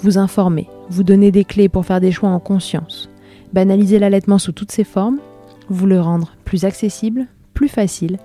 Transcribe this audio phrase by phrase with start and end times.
[0.00, 3.08] vous informer, vous donner des clés pour faire des choix en conscience,
[3.52, 5.20] banaliser l'allaitement sous toutes ses formes,
[5.68, 8.18] vous le rendre plus accessible, plus facile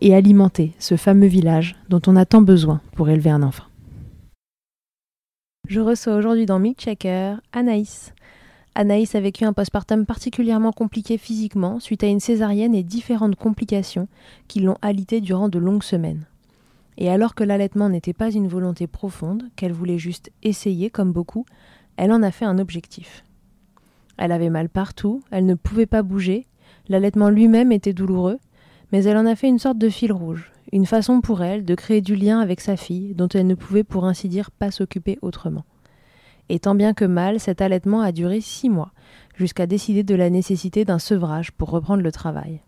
[0.00, 3.64] et alimenter ce fameux village dont on a tant besoin pour élever un enfant.
[5.68, 8.12] Je reçois aujourd'hui dans Milk Checker Anaïs.
[8.74, 14.08] Anaïs a vécu un postpartum particulièrement compliqué physiquement suite à une césarienne et différentes complications
[14.48, 16.26] qui l'ont alité durant de longues semaines.
[16.98, 21.46] Et alors que l'allaitement n'était pas une volonté profonde, qu'elle voulait juste essayer comme beaucoup,
[21.96, 23.24] elle en a fait un objectif.
[24.18, 26.46] Elle avait mal partout, elle ne pouvait pas bouger,
[26.88, 28.38] l'allaitement lui-même était douloureux,
[28.92, 31.74] mais elle en a fait une sorte de fil rouge, une façon pour elle de
[31.74, 35.18] créer du lien avec sa fille dont elle ne pouvait pour ainsi dire pas s'occuper
[35.22, 35.64] autrement.
[36.48, 38.92] Et tant bien que mal, cet allaitement a duré six mois,
[39.34, 42.60] jusqu'à décider de la nécessité d'un sevrage pour reprendre le travail.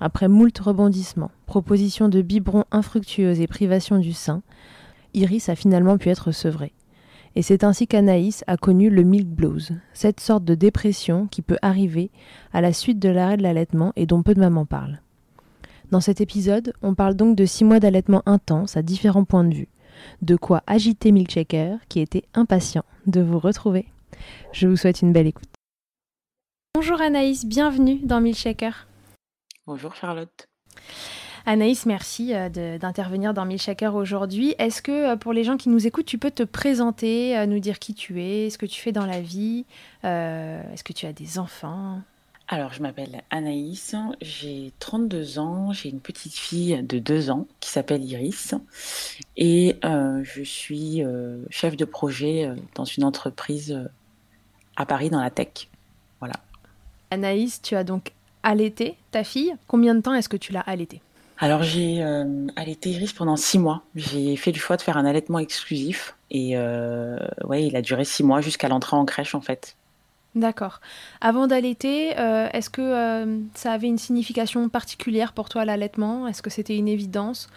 [0.00, 4.42] Après moult rebondissements, propositions de biberons infructueuses et privation du sein,
[5.14, 6.72] Iris a finalement pu être sevrée.
[7.36, 11.58] Et c'est ainsi qu'Anaïs a connu le milk blues, cette sorte de dépression qui peut
[11.62, 12.10] arriver
[12.52, 15.00] à la suite de l'arrêt de l'allaitement et dont peu de mamans parlent.
[15.90, 19.54] Dans cet épisode, on parle donc de six mois d'allaitement intense à différents points de
[19.54, 19.68] vue.
[20.22, 23.86] De quoi agiter Milkshaker, qui était impatient de vous retrouver.
[24.52, 25.48] Je vous souhaite une belle écoute.
[26.74, 28.86] Bonjour Anaïs, bienvenue dans Milkshaker.
[29.66, 30.46] Bonjour Charlotte.
[31.46, 34.54] Anaïs, merci euh, d'intervenir dans Milkshaker aujourd'hui.
[34.58, 37.60] Est-ce que euh, pour les gens qui nous écoutent, tu peux te présenter, euh, nous
[37.60, 39.64] dire qui tu es, ce que tu fais dans la vie
[40.02, 42.00] Est-ce que tu as des enfants?
[42.48, 47.70] Alors, je m'appelle Anaïs, j'ai 32 ans, j'ai une petite fille de 2 ans qui
[47.70, 48.54] s'appelle Iris
[49.38, 51.02] et je suis
[51.48, 53.88] chef de projet dans une entreprise
[54.76, 55.70] à Paris dans la tech.
[56.20, 56.34] Voilà.
[57.10, 58.12] Anaïs, tu as donc
[58.44, 59.54] allaité ta fille.
[59.66, 61.00] Combien de temps est-ce que tu l'as allaité
[61.38, 63.82] alors j'ai euh, allaité Iris pendant six mois.
[63.96, 68.04] J'ai fait le choix de faire un allaitement exclusif et euh, ouais, il a duré
[68.04, 69.76] six mois jusqu'à l'entrée en crèche en fait.
[70.34, 70.80] D'accord.
[71.20, 76.26] Avant d'allaiter, euh, est-ce que euh, ça avait une signification particulière pour toi l'allaitement?
[76.26, 77.48] Est-ce que c'était une évidence?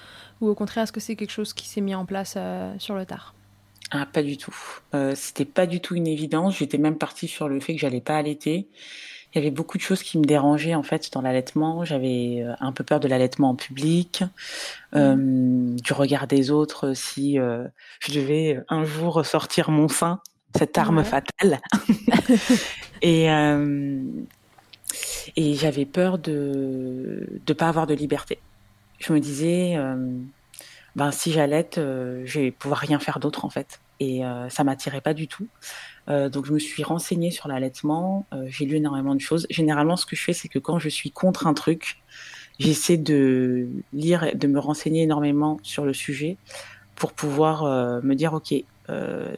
[0.42, 2.38] Ou au contraire, est-ce que c'est quelque chose qui s'est mis en place
[2.78, 3.34] sur le tard?
[3.90, 4.56] Ah, pas du tout.
[5.16, 6.58] c'était pas du tout une évidence.
[6.58, 8.68] J'étais même partie sur le fait que j'allais pas allaiter.
[9.38, 11.86] Il y avait beaucoup de choses qui me dérangeaient en fait dans l'allaitement.
[11.86, 14.24] J'avais un peu peur de l'allaitement en public,
[14.94, 15.76] mmh.
[15.76, 20.22] du regard des autres si je devais un jour sortir mon sein
[20.58, 21.60] cette arme fatale.
[23.02, 24.02] et euh,
[25.36, 28.40] et j'avais peur de ne pas avoir de liberté.
[29.00, 29.96] Je me disais, euh,
[30.96, 33.80] ben si j'allaite, euh, je vais pouvoir rien faire d'autre en fait.
[34.00, 35.48] Et ça m'attirait pas du tout.
[36.08, 38.26] donc je me suis renseignée sur l'allaitement.
[38.46, 39.48] j'ai lu énormément de choses.
[39.50, 41.98] Généralement, ce que je fais, c'est que quand je suis contre un truc,
[42.60, 46.38] j'essaie de lire, de me renseigner énormément sur le sujet
[46.96, 47.64] pour pouvoir
[48.04, 48.54] me dire, ok,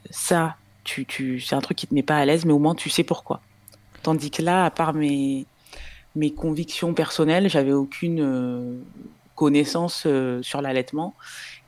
[0.09, 2.89] ça, tu, c'est un truc qui te met pas à l'aise, mais au moins tu
[2.89, 3.41] sais pourquoi.
[4.03, 5.45] Tandis que là, à part mes,
[6.15, 8.81] mes convictions personnelles, j'avais aucune
[9.39, 11.15] euh, connaissance euh, sur l'allaitement.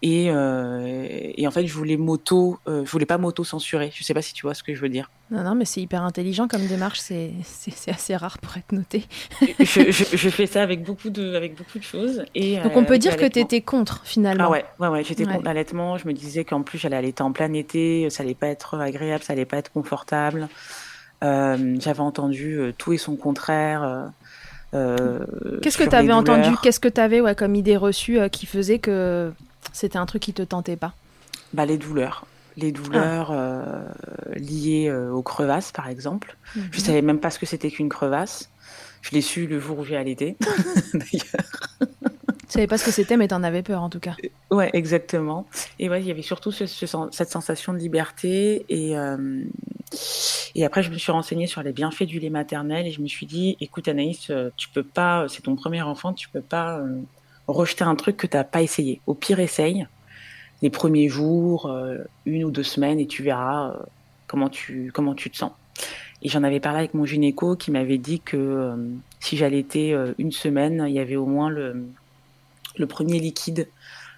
[0.04, 3.92] Et, euh, et, en fait, je voulais moto, je voulais pas moto censurer.
[3.94, 5.12] Je sais pas si tu vois ce que je veux dire.
[5.30, 7.00] Non, non, mais c'est hyper intelligent comme démarche.
[7.00, 9.06] C'est, c'est, assez rare pour être noté.
[9.60, 12.26] je, je, fais ça avec beaucoup de, avec beaucoup de choses.
[12.34, 14.46] Et, Donc on peut dire que tu étais contre finalement.
[14.46, 15.98] Ah ouais, ouais, ouais j'étais contre l'allaitement.
[15.98, 19.24] Je me disais qu'en plus j'allais allaiter en plein été, ça allait pas être agréable,
[19.24, 20.50] ça allait pas être confortable.
[21.22, 24.12] j'avais entendu tout et son contraire.
[24.74, 25.20] Euh,
[25.62, 26.56] Qu'est-ce que tu avais entendu?
[26.64, 29.32] Qu'est-ce que tu avais ouais, comme idée reçue qui faisait que
[29.74, 30.94] c'était un truc qui te tentait pas?
[31.54, 32.26] Bah, Les douleurs.
[32.58, 33.36] Les douleurs ah.
[33.36, 33.84] euh,
[34.36, 36.36] liées euh, aux crevasses, par exemple.
[36.56, 36.86] Je Je mhm.
[36.86, 38.50] savais même pas ce que c'était qu'une crevasse.
[39.02, 40.38] Je l'ai su le jour où j'ai allaité,
[40.94, 41.90] d'ailleurs.
[42.52, 44.16] Tu savais pas ce que c'était, mais tu en avais peur en tout cas.
[44.24, 45.48] Euh, ouais, exactement.
[45.80, 48.66] Et ouais, il y avait surtout cette sensation de liberté.
[48.68, 48.94] Et,
[50.56, 53.08] et après, je me suis renseignée sur les bienfaits du lait maternel et je me
[53.08, 56.84] suis dit, écoute Anaïs, tu peux pas, c'est ton premier enfant, tu peux pas
[57.48, 59.00] rejeter un truc que tu n'as pas essayé.
[59.08, 59.88] Au pire, essaye
[60.62, 63.84] les premiers jours, euh, une ou deux semaines, et tu verras euh,
[64.28, 65.52] comment, tu, comment tu te sens.
[66.22, 68.76] Et j'en avais parlé avec mon gynéco qui m'avait dit que euh,
[69.20, 71.88] si j'allaitais une semaine, il y avait au moins le,
[72.78, 73.68] le premier liquide.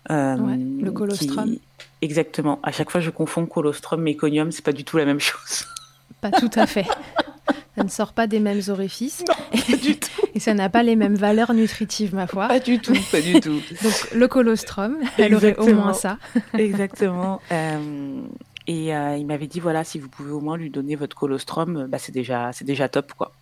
[0.09, 1.57] le colostrum.
[2.01, 2.59] Exactement.
[2.63, 5.65] À chaque fois, je confonds colostrum, méconium, c'est pas du tout la même chose.
[6.21, 6.85] Pas tout à fait.
[7.75, 9.25] ça ne sort pas des mêmes orifices.
[9.27, 10.09] Non, pas du tout.
[10.35, 12.47] Et ça n'a pas les mêmes valeurs nutritives, ma foi.
[12.47, 13.59] Pas du tout, pas du tout.
[13.83, 16.17] Donc le colostrum, elle aurait au moins ça.
[16.57, 17.41] Exactement.
[17.51, 18.21] Euh,
[18.67, 21.87] et euh, il m'avait dit voilà, si vous pouvez au moins lui donner votre colostrum,
[21.89, 23.33] bah, c'est déjà, c'est déjà top quoi.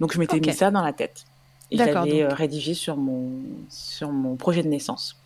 [0.00, 1.24] Donc je m'étais mis ça dans la tête.
[1.70, 3.30] Et j'avais euh, rédigé sur mon,
[3.68, 5.16] sur mon projet de naissance.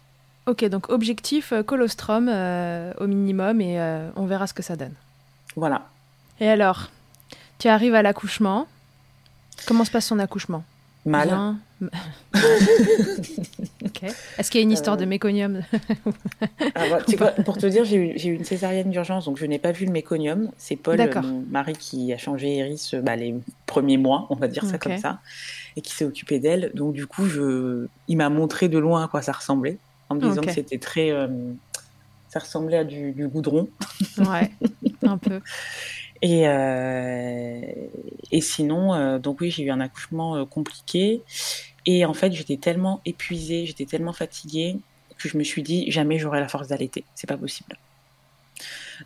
[0.47, 3.79] Ok, donc objectif colostrum au minimum et
[4.17, 4.95] on verra ce que ça donne.
[5.55, 5.87] Voilà.
[6.41, 6.91] Et alors,
[7.59, 8.67] tu arrives à l'accouchement.
[9.67, 10.65] Comment se passe son accouchement?
[11.05, 11.57] Mal.
[14.39, 15.07] Est-ce qu'il y a une histoire de euh.
[15.07, 15.63] méconium
[16.75, 16.99] ah,
[17.45, 20.51] Pour te dire, j'ai eu, une césarienne d'urgence, donc je n'ai pas vu le méconium.
[20.57, 23.35] C'est Paul, mon mari, qui a changé Iris bah, les
[23.67, 25.21] premiers mois, on va dire ça comme ça,
[25.77, 26.71] et qui s'est occupé d'elle.
[26.75, 27.87] Donc du coup, je...
[28.09, 29.79] il m'a montré de loin à quoi ça ressemblait,
[30.09, 31.11] en me disant que c'était très...
[31.11, 31.29] Euh,
[32.29, 33.69] ça ressemblait à du, du goudron.
[34.19, 34.51] Ouais,
[35.03, 35.41] un peu.
[36.23, 37.61] Et, euh,
[38.31, 41.23] et sinon, euh, donc oui, j'ai eu un accouchement euh, compliqué.
[41.99, 44.77] Et en fait, j'étais tellement épuisée, j'étais tellement fatiguée
[45.19, 47.05] que je me suis dit jamais j'aurai la force d'allaiter.
[47.15, 47.77] C'est pas possible.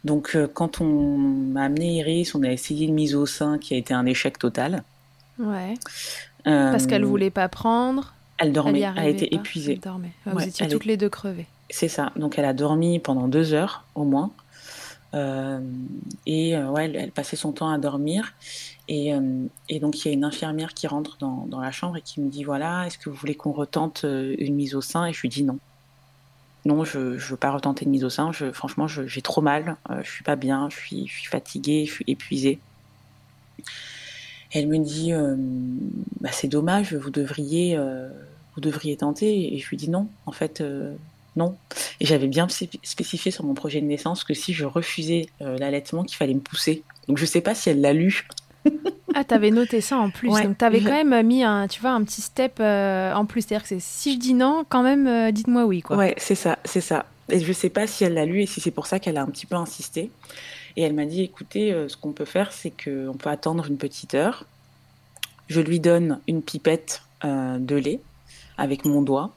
[0.02, 3.76] Donc, quand on m'a amené Iris, on a essayé une mise au sein qui a
[3.76, 4.82] été un échec total.
[5.38, 5.74] Ouais.
[6.44, 8.12] Parce qu'elle voulait pas prendre.
[8.38, 8.80] Elle dormait.
[8.80, 9.74] Elle, a été épuisée.
[9.74, 10.12] Elle dormait.
[10.26, 11.46] vous étiez toutes les deux crevées.
[11.70, 12.12] C'est ça.
[12.16, 14.30] Donc, elle a dormi pendant deux heures au moins.
[15.14, 15.60] Euh,
[16.26, 18.34] et euh, ouais, elle, passait son temps à dormir.
[18.88, 22.02] Et, euh, et, donc, il y a une infirmière qui rentre dans, la chambre et
[22.02, 25.06] qui me dit Voilà, est-ce que vous voulez qu'on retente une mise au sein?
[25.06, 25.58] Et je lui dis non.
[26.66, 28.32] Non, je ne veux pas retenter une mise au sein.
[28.32, 29.76] Je, franchement, j'ai trop mal.
[30.02, 30.68] je suis pas bien.
[30.70, 31.86] Je suis, je fatiguée.
[31.86, 32.58] Je suis épuisée.
[34.52, 35.12] elle me dit
[36.20, 37.78] bah, C'est dommage, vous devriez,
[38.54, 39.54] vous devriez tenter.
[39.54, 40.08] Et je lui dis non.
[40.26, 40.62] En fait,
[41.36, 41.56] non.
[42.00, 46.04] Et j'avais bien spécifié sur mon projet de naissance que si je refusais euh, l'allaitement,
[46.04, 46.82] qu'il fallait me pousser.
[47.08, 48.26] Donc je sais pas si elle l'a lu.
[49.14, 50.28] Ah, t'avais noté ça en plus.
[50.28, 53.42] Donc t'avais quand même mis un, tu vois, un petit step euh, en plus.
[53.42, 55.97] C'est-à-dire que si je dis non, quand même, euh, dites-moi oui, quoi.
[55.97, 57.06] Ouais, c'est ça, c'est ça.
[57.30, 59.23] Et je sais pas si elle l'a lu et si c'est pour ça qu'elle a
[59.23, 60.11] un petit peu insisté.
[60.76, 64.14] Et elle m'a dit, écoutez, ce qu'on peut faire, c'est qu'on peut attendre une petite
[64.14, 64.44] heure.
[65.47, 68.00] Je lui donne une pipette de lait
[68.59, 69.33] avec mon doigt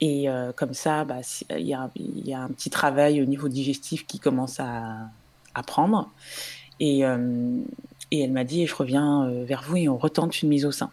[0.00, 1.20] et euh, comme ça, bah,
[1.50, 5.08] il y, a, y, a un petit travail au niveau digestif qui commence à,
[5.54, 6.10] à prendre.
[6.80, 7.60] Et, euh,
[8.10, 10.90] et elle m'a dit, je reviens vers vous et on retente une mise au sein.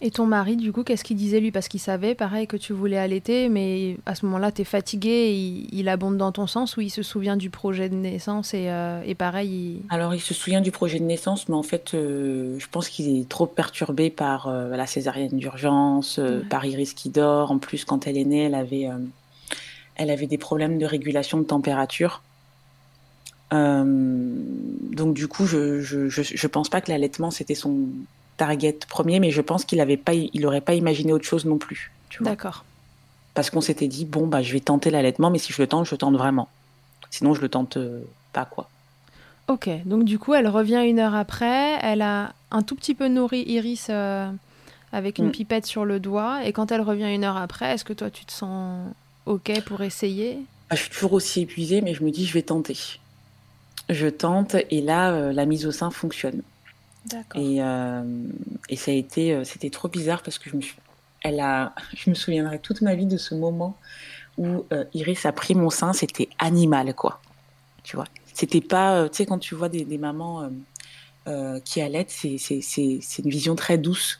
[0.00, 1.50] Et ton mari, du coup, qu'est-ce qu'il disait lui?
[1.50, 5.32] Parce qu'il savait, pareil, que tu voulais allaiter, mais à ce moment-là, tu es fatigué,
[5.72, 8.70] il, abonde dans ton sens ou il se souvient du projet de naissance et,
[9.06, 12.88] et pareil Alors, il se souvient du projet de naissance, mais en fait, je pense
[12.88, 16.20] qu'il est trop perturbé par la césarienne d'urgence,
[16.50, 17.52] par Iris qui dort.
[17.52, 18.88] En plus, quand elle est née, elle avait,
[19.94, 22.20] elle avait des problèmes de régulation de température.
[23.52, 27.88] Euh, donc du coup, je, je, je, pense pas que l'allaitement c'était son
[28.36, 31.58] target premier, mais je pense qu'il avait pas, il aurait pas imaginé autre chose non
[31.58, 31.92] plus.
[32.20, 32.64] D'accord.
[33.34, 35.86] Parce qu'on s'était dit bon bah je vais tenter l'allaitement, mais si je le tente,
[35.86, 36.48] je le tente vraiment.
[37.10, 38.00] Sinon je le tente euh,
[38.32, 38.68] pas quoi.
[39.46, 43.08] Ok, donc du coup elle revient une heure après, elle a un tout petit peu
[43.08, 44.30] nourri Iris euh,
[44.92, 45.32] avec une mm.
[45.32, 48.24] pipette sur le doigt, et quand elle revient une heure après, est-ce que toi tu
[48.24, 48.88] te sens
[49.26, 50.38] ok pour essayer?
[50.70, 52.76] Ah, Je suis toujours aussi épuisée, mais je me dis je vais tenter
[53.88, 56.42] je tente et là, euh, la mise au sein fonctionne.
[57.34, 58.02] Et, euh,
[58.70, 60.62] et ça a été, euh, c'était trop bizarre parce que je me,
[61.22, 63.76] elle a, je me souviendrai toute ma vie de ce moment
[64.36, 64.64] où
[64.94, 67.20] Iris a pris mon sein, c'était animal quoi.
[67.84, 70.50] Tu vois, c'était pas, tu sais, quand tu vois des, des mamans
[71.64, 74.18] qui allaitent, c'est, c'est, c'est, c'est une vision très douce.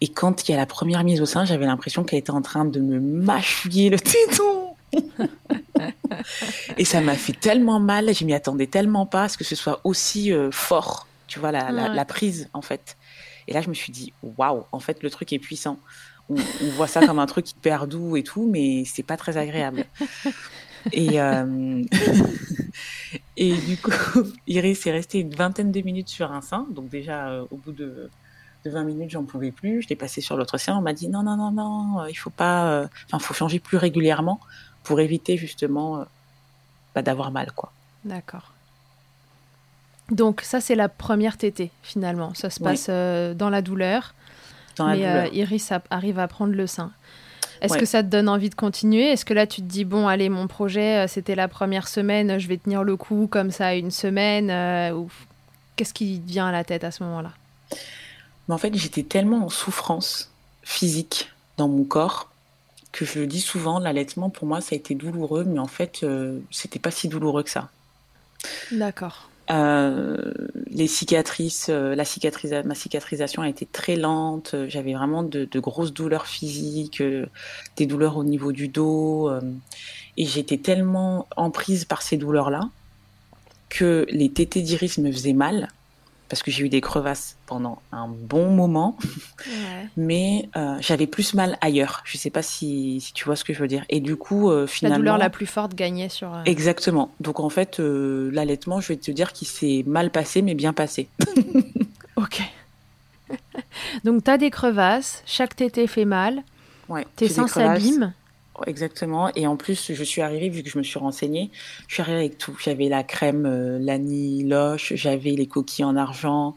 [0.00, 2.42] Et quand il y a la première mise au sein, j'avais l'impression qu'elle était en
[2.42, 4.71] train de me mâchouiller le téton.
[6.78, 9.54] et ça m'a fait tellement mal, je m'y attendais tellement pas à ce que ce
[9.54, 12.96] soit aussi euh, fort, tu vois, la, prise en fait.
[13.48, 15.78] Et là, je me suis dit, waouh, en fait, le truc est puissant.
[16.28, 16.36] On,
[16.76, 19.84] voit ça comme un truc hyper doux et tout, mais c'est pas très agréable.
[20.92, 21.82] Et, euh,
[23.36, 23.90] et du coup,
[24.46, 26.66] Iris est restée une vingtaine de minutes sur un sein.
[26.70, 28.08] Donc déjà, euh, au bout de,
[28.64, 29.82] de 20 minutes, j'en pouvais plus.
[29.82, 30.76] Je l'ai passé sur l'autre sein.
[30.78, 32.88] On m'a dit non, non, non, non, il faut pas.
[33.06, 34.40] Enfin, faut changer plus régulièrement
[34.82, 36.04] pour éviter justement euh,
[36.94, 37.52] bah, d'avoir mal.
[37.52, 37.72] quoi.
[38.04, 38.52] D'accord.
[40.10, 42.34] Donc ça, c'est la première tétée, finalement.
[42.34, 44.14] Ça se passe euh, dans la douleur.
[44.76, 45.34] Dans mais la euh, douleur.
[45.34, 46.90] Iris arrive à prendre le sein.
[47.60, 49.12] Est-ce que ça te donne envie de continuer?
[49.12, 52.48] Est-ce que là, tu te dis, bon, allez, mon projet, c'était la première semaine, je
[52.48, 54.50] vais tenir le coup comme ça une semaine
[54.92, 55.08] ou...
[55.76, 57.30] Qu'est-ce qui vient à la tête à ce moment-là?
[58.48, 60.30] En fait, j'étais tellement en souffrance
[60.62, 62.31] physique dans mon corps
[62.92, 66.00] que je le dis souvent, l'allaitement pour moi ça a été douloureux, mais en fait
[66.02, 67.70] euh, c'était pas si douloureux que ça.
[68.70, 69.28] D'accord.
[69.50, 70.32] Euh,
[70.68, 74.54] les cicatrices, euh, la cicatrise, ma cicatrisation a été très lente.
[74.68, 77.02] J'avais vraiment de, grosses douleurs physiques,
[77.76, 79.30] des douleurs au niveau du dos,
[80.16, 82.68] et j'étais tellement emprise par ces douleurs-là
[83.68, 85.68] que les tétés d'iris me faisaient mal
[86.32, 88.96] parce que j'ai eu des crevasses pendant un bon moment,
[89.98, 92.00] mais euh, j'avais plus mal ailleurs.
[92.06, 93.84] Je ne sais pas si, tu vois ce que je veux dire.
[93.90, 94.94] Et du coup, euh, finalement...
[94.94, 96.32] La douleur la plus forte gagnait sur...
[96.32, 97.12] Euh, Exactement.
[97.20, 101.06] Donc en fait, l'allaitement, je vais te dire qu'il s'est mal passé, mais bien passé.
[102.16, 102.40] ok.
[104.04, 106.44] Donc tu as des crevasses, chaque tété fait mal,
[106.88, 108.14] ouais, tes seins s'abîment.
[108.66, 109.30] Exactement.
[109.34, 111.50] Et en plus, je suis arrivée, vu que je me suis renseignée,
[111.88, 112.56] je suis arrivée avec tout.
[112.62, 116.54] J'avais la crème euh, Lani Loche, j'avais les coquilles en argent,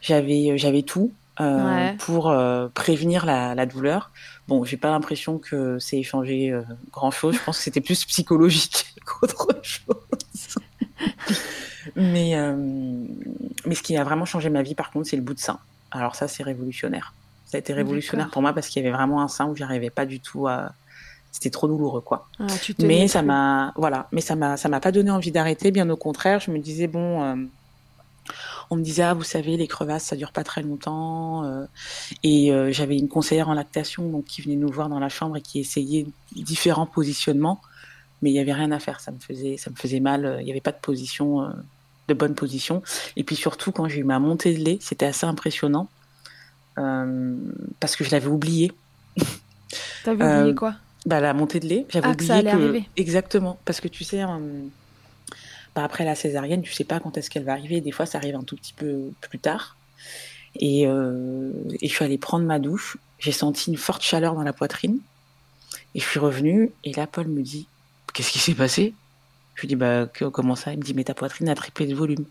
[0.00, 4.10] j'avais euh, j'avais tout euh, pour euh, prévenir la, la, douleur.
[4.48, 6.54] Bon, j'ai pas l'impression que c'est échangé
[6.92, 7.36] grand chose.
[7.36, 10.56] Je pense que c'était plus psychologique qu'autre chose.
[11.96, 12.36] mais
[13.66, 15.58] mais ce qui a vraiment changé ma vie, par contre, c'est le bout de sein.
[15.90, 17.12] Alors ça, c'est révolutionnaire.
[17.46, 19.90] Ça a été révolutionnaire pour moi parce qu'il y avait vraiment un sein où j'arrivais
[19.90, 20.72] pas du tout à
[21.36, 22.28] c'était trop douloureux quoi.
[22.40, 22.46] Ah,
[22.78, 25.96] mais ça m'a voilà, mais ça m'a ça m'a pas donné envie d'arrêter, bien au
[25.96, 27.36] contraire, je me disais bon euh,
[28.70, 31.66] on me disait ah vous savez les crevasses ça dure pas très longtemps euh,
[32.22, 35.36] et euh, j'avais une conseillère en lactation donc qui venait nous voir dans la chambre
[35.36, 37.60] et qui essayait différents positionnements.
[38.22, 39.00] Mais il y avait rien à faire.
[39.00, 40.38] Ça me faisait ça me faisait mal.
[40.40, 41.52] Il y avait pas de position
[42.08, 42.82] de bonne position.
[43.16, 45.90] Et puis surtout quand j'ai eu ma montée de lait c'était assez impressionnant
[46.76, 48.72] parce que je l'avais oublié.
[50.02, 50.76] T'avais oublié quoi?
[51.06, 51.86] Bah, la montée de lait.
[51.88, 53.58] J'avais ah, oublié que, Exactement.
[53.64, 54.26] Parce que tu sais, euh,
[55.74, 57.80] bah, après la césarienne, tu sais pas quand est-ce qu'elle va arriver.
[57.80, 59.76] Des fois, ça arrive un tout petit peu plus tard.
[60.58, 62.98] Et, euh, et je suis allée prendre ma douche.
[63.18, 64.98] J'ai senti une forte chaleur dans la poitrine.
[65.94, 66.72] Et je suis revenue.
[66.82, 67.68] Et là, Paul me dit
[68.12, 68.92] Qu'est-ce qui s'est passé?
[69.54, 70.72] Je lui dis bah, Comment ça?
[70.72, 72.24] Il me dit Mais ta poitrine a triplé de volume.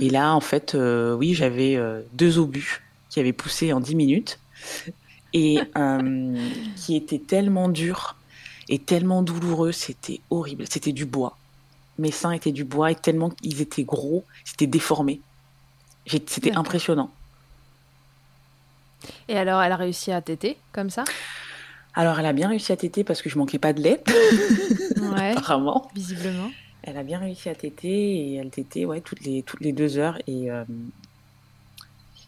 [0.00, 1.78] et là, en fait, euh, oui, j'avais
[2.14, 4.38] deux obus qui avaient poussé en 10 minutes
[5.32, 8.16] et euh, qui était tellement dur
[8.68, 10.64] et tellement douloureux, c'était horrible.
[10.68, 11.36] C'était du bois.
[11.98, 15.20] Mes seins étaient du bois et tellement ils étaient gros, c'était déformé.
[16.06, 17.10] C'était impressionnant.
[19.28, 21.04] Et alors, elle a réussi à téter comme ça?
[21.94, 24.02] Alors, elle a bien réussi à téter parce que je manquais pas de lait.
[24.96, 25.90] ouais, Apparemment.
[25.94, 26.50] Visiblement.
[26.82, 29.98] Elle a bien réussi à téter et elle tétait ouais, toutes, les, toutes les deux
[29.98, 30.18] heures.
[30.26, 30.50] Et,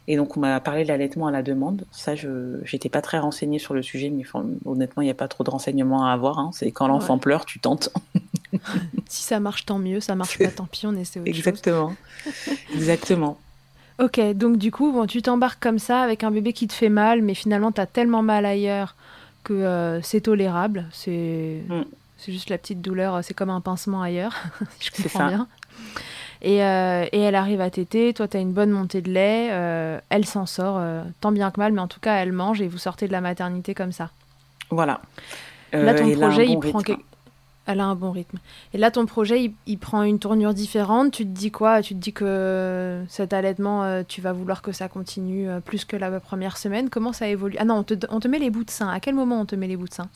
[0.06, 1.86] et donc, on m'a parlé de l'allaitement à la demande.
[1.90, 4.24] Ça, je n'étais pas très renseignée sur le sujet, mais
[4.66, 6.38] honnêtement, il n'y a pas trop de renseignements à avoir.
[6.38, 6.50] Hein.
[6.52, 7.88] C'est quand l'enfant pleure, tu tentes.
[9.08, 10.00] si ça marche, tant mieux.
[10.00, 11.94] Ça marche pas, tant pis, on essaie autre Exactement.
[12.74, 13.38] Exactement.
[13.98, 16.88] Ok, donc du coup, bon, tu t'embarques comme ça avec un bébé qui te fait
[16.88, 18.96] mal, mais finalement, tu as tellement mal ailleurs
[19.44, 20.86] que euh, c'est tolérable.
[20.92, 21.82] C'est mm.
[22.26, 24.34] juste la petite douleur, c'est comme un pincement ailleurs,
[24.80, 25.48] si je comprends bien.
[26.44, 29.48] Et, euh, et, elle arrive à téter, toi tu as une bonne montée de lait,
[29.50, 30.78] euh, elle s'en sort
[31.20, 33.22] tant bien que mal, mais en tout cas elle mange et vous sortez de la
[33.22, 34.10] maternité comme ça.
[34.70, 35.00] Voilà.
[35.72, 36.82] Là ton projet il prend
[37.66, 38.38] elle a un bon rythme.
[38.74, 41.12] Et là, ton projet, il, prend une tournure différente.
[41.12, 41.80] Tu te dis quoi?
[41.80, 45.84] Tu te dis que cet allaitement, euh, tu vas vouloir que ça continue euh, plus
[45.84, 46.90] que la première semaine.
[46.90, 47.56] Comment ça évolue?
[47.58, 48.88] Ah non, on te, on te, met les bouts de sein.
[48.88, 50.08] À quel moment on te met les bouts de sein?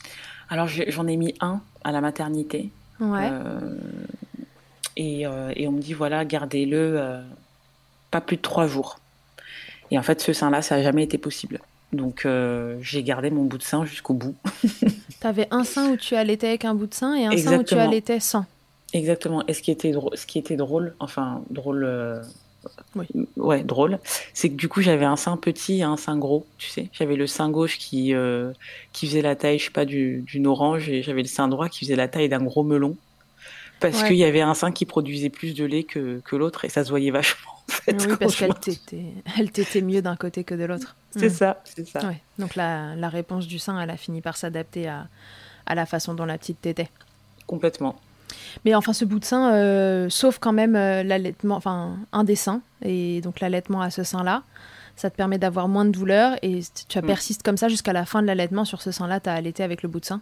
[0.49, 2.71] Alors, j'en ai mis un à la maternité.
[2.99, 3.31] Ouais.
[4.97, 7.21] Euh, et, et, on me dit, voilà, gardez-le
[8.11, 8.99] pas plus de trois jours.
[9.91, 11.59] Et en fait, ce sein-là, ça n'a jamais été possible.
[11.91, 14.35] Donc euh, j'ai gardé mon bout de sein jusqu'au bout.
[15.21, 17.59] tu avais un sein où tu allaitais avec un bout de sein et un sein
[17.59, 18.45] où tu allaitais sans.
[18.93, 19.43] Exactement.
[19.47, 22.21] Et ce qui était drôle, ce qui était drôle enfin drôle, euh,
[22.95, 23.07] oui.
[23.37, 23.99] ouais drôle,
[24.33, 26.89] c'est que du coup j'avais un sein petit et un sein gros, tu sais.
[26.91, 28.51] J'avais le sein gauche qui euh,
[28.93, 31.79] qui faisait la taille, je sais pas, d'une orange et j'avais le sein droit qui
[31.79, 32.95] faisait la taille d'un gros melon
[33.79, 36.69] parce qu'il y avait un sein qui produisait plus de lait que, que l'autre et
[36.69, 37.51] ça se voyait vachement.
[37.87, 39.05] oui, parce qu'elle t'était,
[39.37, 40.95] elle t'était mieux d'un côté que de l'autre.
[41.11, 41.33] C'est hmm.
[41.33, 42.01] ça, c'est ça.
[42.37, 45.07] Donc la, la, réponse du sein, elle a fini par s'adapter à,
[45.65, 46.89] à la façon dont la petite t'était.
[47.47, 47.99] Complètement.
[48.65, 52.35] Mais enfin, ce bout de sein, euh, sauf quand même euh, l'allaitement, enfin un des
[52.35, 54.43] seins, et donc l'allaitement à ce sein-là,
[54.95, 57.05] ça te permet d'avoir moins de douleur et tu hmm.
[57.05, 59.83] persistes comme ça jusqu'à la fin de l'allaitement sur ce sein-là, tu as allaité avec
[59.83, 60.21] le bout de sein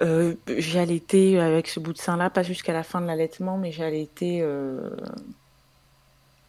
[0.00, 3.72] euh, J'ai allaité avec ce bout de sein-là, pas jusqu'à la fin de l'allaitement, mais
[3.72, 4.90] j'ai allaité euh,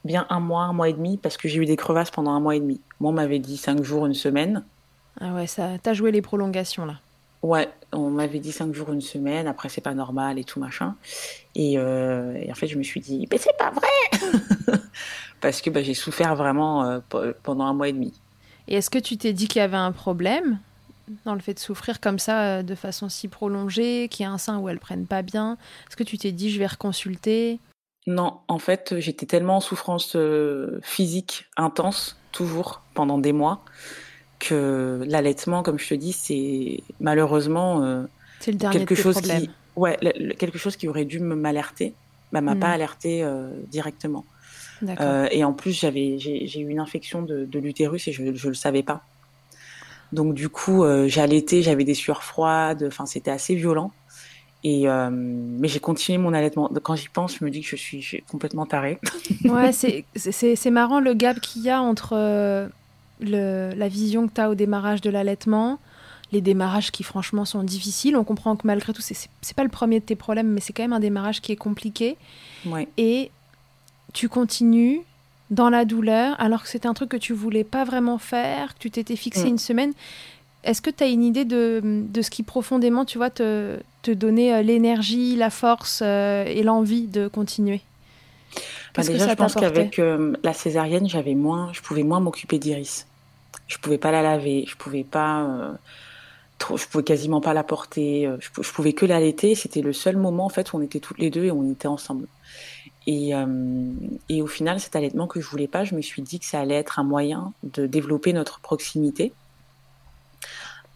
[0.03, 2.39] bien un mois, un mois et demi, parce que j'ai eu des crevasses pendant un
[2.39, 2.81] mois et demi.
[2.99, 4.63] Moi, on m'avait dit cinq jours, une semaine.
[5.21, 6.99] Ah ouais, ça, t'as joué les prolongations là.
[7.43, 9.47] Ouais, on m'avait dit cinq jours, une semaine.
[9.47, 10.95] Après, c'est pas normal et tout machin.
[11.55, 14.77] Et, euh, en fait, je me suis dit, mais c'est pas vrai,
[15.41, 18.13] parce que bah, j'ai souffert vraiment euh, pendant un mois et demi.
[18.69, 20.57] Et est-ce que tu t'es dit qu'il y avait un problème
[21.25, 24.31] dans le fait de souffrir comme ça euh, de façon si prolongée, qu'il y a
[24.31, 27.59] un sein où elles prennent pas bien Est-ce que tu t'es dit je vais reconsulter?
[28.05, 33.63] Non, en fait, j'étais tellement en souffrance euh, physique intense, toujours, pendant des mois,
[34.39, 38.03] que l'allaitement, comme je te dis, c'est malheureusement euh,
[38.45, 39.97] le quelque chose qui, ouais,
[40.37, 41.93] quelque chose qui aurait dû m'alerter,
[42.33, 42.73] bah, m'a pas hmm.
[42.73, 43.25] alerté
[43.71, 44.25] directement.
[45.31, 48.53] et en plus, j'avais, j'ai eu une infection de, de l'utérus et je, ne le
[48.53, 49.05] savais pas.
[50.13, 53.91] Donc du coup, euh, j'ai allaité, j'avais des sueurs froides, enfin c'était assez violent.
[54.63, 56.69] Et euh, mais j'ai continué mon allaitement.
[56.81, 58.99] Quand j'y pense, je me dis que je suis, complètement tarée.
[59.45, 62.69] ouais, c'est marrant le gap qu'il y a entre euh,
[63.19, 65.79] le, la vision que tu as au démarrage de l'allaitement,
[66.31, 68.15] les démarrages qui franchement sont difficiles.
[68.15, 70.83] On comprend que malgré tout, c'est pas le premier de tes problèmes, mais c'est quand
[70.83, 72.15] même un démarrage qui est compliqué.
[72.65, 72.87] Ouais.
[72.97, 73.31] Et
[74.13, 75.01] tu continues,
[75.53, 78.79] dans la douleur, alors que c'était un truc que tu voulais pas vraiment faire, que
[78.79, 79.49] tu t'étais fixé mm.
[79.49, 79.93] une semaine.
[80.63, 84.11] Est-ce que tu as une idée de, de, ce qui profondément, tu vois, te, te
[84.11, 87.81] donnait euh, l'énergie, la force euh, et l'envie de continuer?
[88.95, 93.05] Bah Déjà, je pense qu'avec euh, la césarienne, j'avais moins, je pouvais moins m'occuper d'Iris.
[93.67, 95.75] Je pouvais pas la laver, je pouvais pas,
[96.59, 99.55] trop, je pouvais quasiment pas la porter, je, je pouvais que l'allaiter.
[99.55, 101.87] C'était le seul moment en fait où on était toutes les deux et on était
[101.87, 102.27] ensemble.
[103.05, 103.91] Et, euh,
[104.29, 106.61] et, au final, cet allaitement que je voulais pas, je me suis dit que ça
[106.61, 109.33] allait être un moyen de développer notre proximité.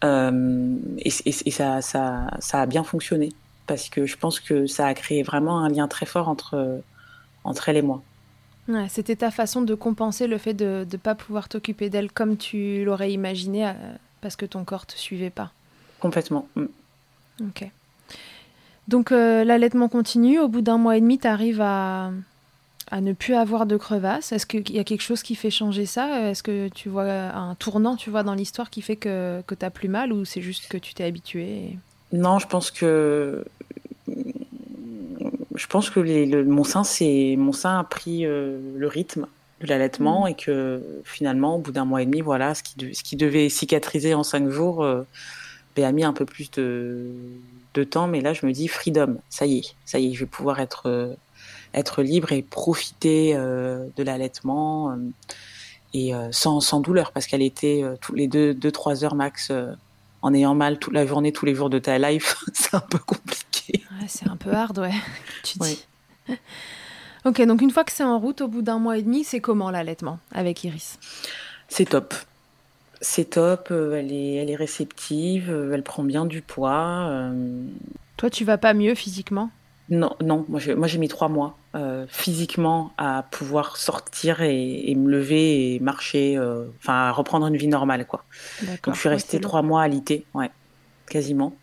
[0.04, 3.30] Euh, et, et ça, ça, ça, a bien fonctionné
[3.66, 6.80] parce que je pense que ça a créé vraiment un lien très fort entre,
[7.44, 8.02] entre elle et moi.
[8.68, 12.36] Ouais, C'était ta façon de compenser le fait de ne pas pouvoir t'occuper d'elle comme
[12.36, 13.72] tu l'aurais imaginé euh,
[14.20, 15.52] parce que ton corps te suivait pas.
[16.00, 16.46] Complètement.
[16.54, 16.66] Mm.
[17.48, 17.70] Ok.
[18.88, 20.40] Donc euh, l'allaitement continue.
[20.40, 22.10] Au bout d'un mois et demi, tu arrives à,
[22.98, 24.32] ne plus avoir de crevasses.
[24.32, 26.30] Est-ce qu'il y a quelque chose qui fait changer ça?
[26.30, 29.64] Est-ce que tu vois un tournant tu vois, dans l'histoire qui fait que, que tu
[29.64, 31.76] as plus mal ou c'est juste que tu t'es habitué
[32.12, 33.44] Non, je pense que.
[35.54, 36.82] Je pense que le, mon, sein,
[37.36, 39.26] mon sein a pris euh, le rythme
[39.60, 40.28] de l'allaitement mmh.
[40.28, 43.48] et que finalement, au bout d'un mois et demi, voilà, ce qui, ce qui devait
[43.48, 45.02] cicatriser en cinq jours euh,
[45.74, 47.10] ben, a mis un peu plus de,
[47.78, 50.20] de temps, mais là je me dis freedom, ça y est, ça y est, je
[50.20, 51.14] vais pouvoir être euh,
[51.74, 54.96] être libre et profiter euh, de l'allaitement euh,
[55.94, 59.50] et sans, sans, douleur parce qu'elle était tous les deux deux trois heures max
[60.20, 62.98] en ayant mal toute la journée tous les jours de ta life, c'est un peu
[62.98, 63.82] compliqué.
[64.06, 64.92] c'est un peu hard, ouais.
[65.44, 65.86] Tu dis.
[67.24, 69.40] ok, donc une fois que c'est en route, au bout d'un mois et demi, c'est
[69.40, 70.98] comment l'allaitement avec Iris?
[71.68, 72.12] C'est top.
[73.00, 77.06] C'est top, euh, elle, est, elle est réceptive, euh, elle prend bien du poids.
[77.08, 77.62] Euh.
[78.16, 79.50] Toi, tu vas pas mieux physiquement?
[79.90, 81.56] Non, non, moi j'ai, mis trois mois
[82.08, 86.38] physiquement à pouvoir sortir et, me lever et marcher,
[86.78, 88.22] enfin à reprendre une vie normale quoi.
[88.84, 90.50] Donc je suis restée trois mois à l'IT, ouais,
[91.08, 91.54] quasiment.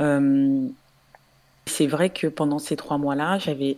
[0.00, 3.76] c'est vrai que pendant ces trois mois-là, j'avais,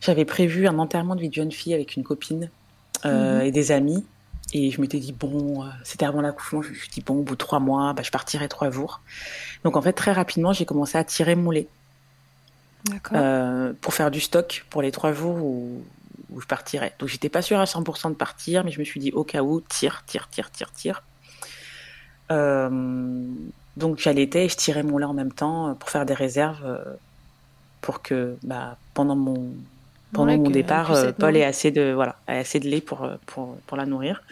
[0.00, 2.50] j'avais prévu un enterrement de vie de jeune fille avec une copine
[3.04, 3.42] mhm.
[3.42, 4.04] et des amis.
[4.56, 7.22] Et je m'étais dit, bon, euh, c'était avant l'accouchement, je me suis dit, bon, au
[7.22, 9.02] bout de trois mois, bah, je partirai trois jours.
[9.64, 11.68] Donc en fait, très rapidement, j'ai commencé à tirer mon lait.
[13.12, 15.82] Euh, pour faire du stock pour les trois jours où,
[16.30, 16.94] où je partirais.
[16.98, 19.42] Donc j'étais pas sûre à 100% de partir, mais je me suis dit, au cas
[19.42, 21.02] où, tire, tire, tire, tire, tire.
[22.30, 23.20] Euh,
[23.76, 26.80] donc j'allaitais et je tirais mon lait en même temps pour faire des réserves
[27.82, 29.52] pour que bah, pendant mon
[30.12, 33.56] pendant mon départ, euh, Paul ait assez de voilà, assez de lait pour, euh, pour,
[33.66, 34.22] pour la nourrir.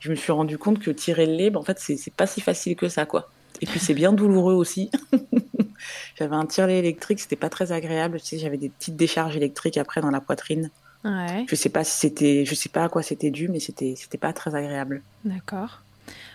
[0.00, 2.40] Je me suis rendu compte que tirer le lait, ben, en fait, c'est pas si
[2.40, 3.28] facile que ça, quoi.
[3.60, 4.90] Et puis c'est bien douloureux aussi.
[6.18, 8.20] j'avais un tire-lait électrique, c'était pas très agréable.
[8.20, 10.70] Tu sais, j'avais des petites décharges électriques après dans la poitrine.
[11.04, 11.44] Ouais.
[11.48, 14.18] Je sais pas si c'était, je sais pas à quoi c'était dû, mais c'était, c'était
[14.18, 15.02] pas très agréable.
[15.24, 15.82] D'accord.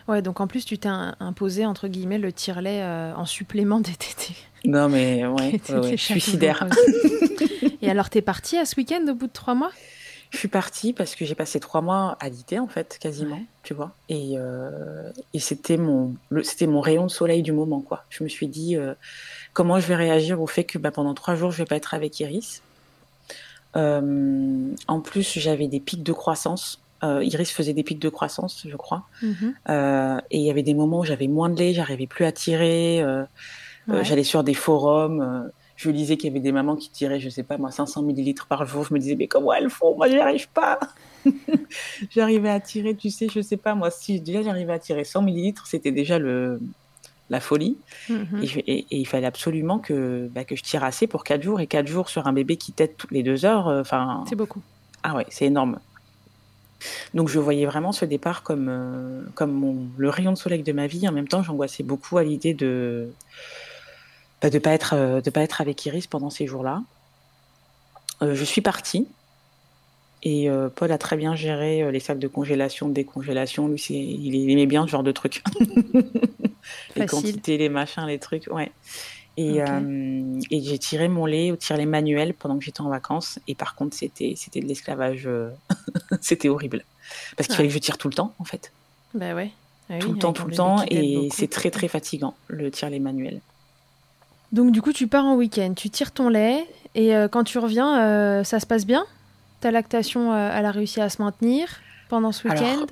[0.08, 3.94] Ouais, donc en plus tu t'es imposé entre guillemets le tire-lait euh, en supplément des
[3.94, 4.36] tétés.
[4.66, 6.68] Non mais ouais, ouais, suicidaire.
[7.84, 9.72] Et alors, t'es partie à ce week-end au bout de trois mois?
[10.30, 13.76] Je suis partie parce que j'ai passé trois mois à l'été, en fait, quasiment, tu
[13.76, 13.92] vois.
[14.10, 18.06] Et, euh, et c'était mon, c'était mon rayon de soleil du moment, quoi.
[18.10, 18.96] Je me suis dit, euh,
[19.54, 21.94] comment je vais réagir au fait que bah, pendant trois jours, je vais pas être
[21.94, 22.64] avec Iris?
[23.76, 26.80] Euh, en plus, j'avais des pics de croissance.
[27.04, 29.04] Iris faisait des pics de croissance, je crois.
[29.22, 30.22] Mm-hmm.
[30.32, 33.06] et il y avait des moments où j'avais moins de lait, j'arrivais plus à tirer.
[33.88, 37.44] J'allais sur des forums je lisais qu'il y avait des mamans qui tiraient, je sais
[37.44, 38.86] pas moi, 500 millilitres par jour.
[38.86, 39.96] Je me disais, mais comment elles font?
[39.96, 40.80] Moi, j'y arrive pas.
[42.10, 45.22] j'arrivais à tirer, tu sais, je sais pas moi, si déjà j'arrivais à tirer 100
[45.22, 46.60] millilitres, c'était déjà le
[47.30, 47.78] la folie.
[48.10, 48.64] Mm-hmm.
[48.68, 51.62] et, il fallait absolument que, bah, que je tire assez pour 4 jours.
[51.62, 54.24] Et 4 jours sur un bébé qui tète toutes les 2 heures, euh, enfin.
[54.28, 54.62] c'est beaucoup.
[55.02, 55.80] Ah ouais, c'est énorme.
[57.14, 60.74] Donc je voyais vraiment ce départ comme, euh, comme mon, le rayon de soleil de
[60.74, 61.08] ma vie.
[61.08, 63.10] En même temps, j'angoissais beaucoup à l'idée de,
[64.44, 66.84] bah, de pas être euh, de pas être avec Iris pendant ces jours-là.
[68.22, 69.08] Euh, je suis partie
[70.22, 73.70] et euh, Paul a très bien géré les sacs de congélation, de décongélation.
[73.70, 75.44] Lui, il aimait bien ce genre de trucs.
[76.96, 78.72] les quantités, les machins, les trucs, ouais.
[79.36, 83.40] Et, et j'ai tiré mon lait au tire-lait manuel pendant que j'étais en vacances.
[83.48, 85.28] Et par contre, c'était c'était de l'esclavage.
[86.22, 86.86] c'était horrible.
[87.36, 88.72] Parce qu'il fallait que je tire tout le temps, en fait.
[89.14, 89.52] Bah ouais.
[89.90, 90.86] Ah tout le temps, tout le temps.
[90.90, 93.42] Et c'est très, très fatigant, le tire-lait manuel.
[94.54, 97.58] Donc du coup, tu pars en week-end, tu tires ton lait et euh, quand tu
[97.58, 99.04] reviens, euh, ça se passe bien?
[99.62, 101.68] Ta lactation, euh, elle a réussi à se maintenir
[102.08, 102.86] pendant ce week-end?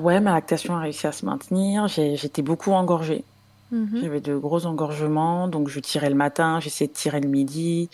[0.00, 1.88] Ouais, ma lactation a réussi à se maintenir.
[1.88, 3.24] J'étais beaucoup engorgée.
[3.72, 4.00] Mhm.
[4.00, 7.90] J'avais de gros engorgements, donc je tirais le matin, j'essayais de tirer le midi.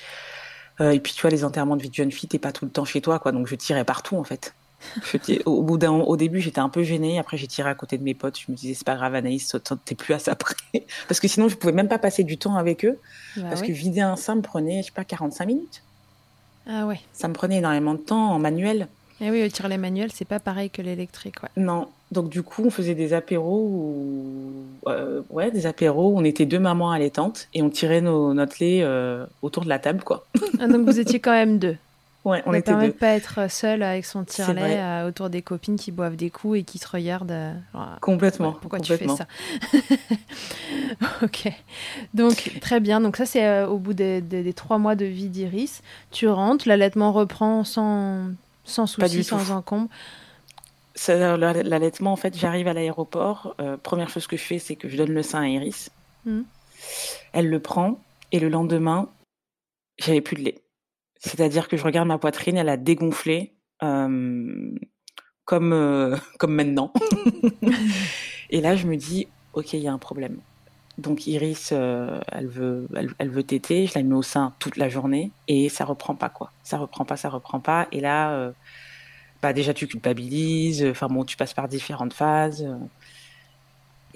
[0.81, 2.71] et puis tu vois, les enterrements de vie de jeune fille, t'es pas tout le
[2.71, 3.33] temps chez toi, quoi.
[3.33, 4.55] Donc je tirais partout en fait
[5.47, 7.19] au, bout d'un, au début, j'étais un peu gênée.
[7.19, 8.39] Après, j'ai tiré à côté de mes potes.
[8.39, 10.55] Je me disais, c'est pas grave, Anaïs, t'es plus à ça près.
[11.09, 12.99] Parce que sinon, je pouvais même pas passer du temps avec eux.
[13.37, 15.83] Bah parce que vider un sein me prenait, je sais pas, 45 minutes.
[16.67, 17.01] Ah ouais.
[17.13, 18.89] Ça me prenait énormément de temps en manuel.
[19.21, 21.43] Et eh oui, tirer les manuels, c'est pas pareil que l'électrique.
[21.43, 21.49] Ouais.
[21.57, 21.89] Non.
[22.11, 24.53] Donc, du coup, on faisait des apéros où...
[24.89, 28.57] Euh, ouais, des apéros où on était deux mamans allaitantes et on tirait nos, notre
[28.59, 30.27] lait euh, autour de la table, quoi.
[30.59, 31.77] Ah, donc, vous étiez quand même deux
[32.25, 35.77] Ouais, on ne était permet pas être seul avec son tire-lait euh, autour des copines
[35.77, 37.33] qui boivent des coups et qui te regardent.
[37.33, 37.55] Euh,
[38.01, 38.53] complètement.
[38.53, 39.27] pourquoi tu fais ça?
[41.23, 41.51] Ok.
[42.15, 43.01] Donc, très bien.
[43.01, 45.83] Donc, ça, c'est euh, au bout des, trois mois de vie d'Iris.
[46.13, 48.29] Tu rentres, l'allaitement reprend sans,
[48.65, 49.89] sans souci, sans encombre?
[51.09, 53.57] L'allaitement, en fait, j'arrive à l'aéroport.
[53.83, 55.91] première chose que je fais, c'est que je donne le sein à Iris.
[56.25, 56.43] Hmm.
[57.33, 57.99] Elle le prend
[58.31, 59.09] et le lendemain,
[59.99, 60.63] j'avais plus de lait.
[61.23, 63.55] C'est-à-dire que je regarde ma poitrine, elle a dégonflé
[63.85, 64.75] euh,
[65.45, 66.93] comme euh, comme maintenant.
[68.51, 70.39] et là, je me dis, ok, il y a un problème.
[70.99, 73.87] Donc Iris, euh, elle veut, elle, veut téter.
[73.87, 76.51] Je la mets au sein toute la journée et ça reprend pas quoi.
[76.65, 77.87] Ça reprend pas, ça reprend pas.
[77.93, 78.53] Et là,
[79.41, 80.85] bah déjà tu culpabilises.
[80.85, 82.69] Enfin bon, tu passes par différentes phases.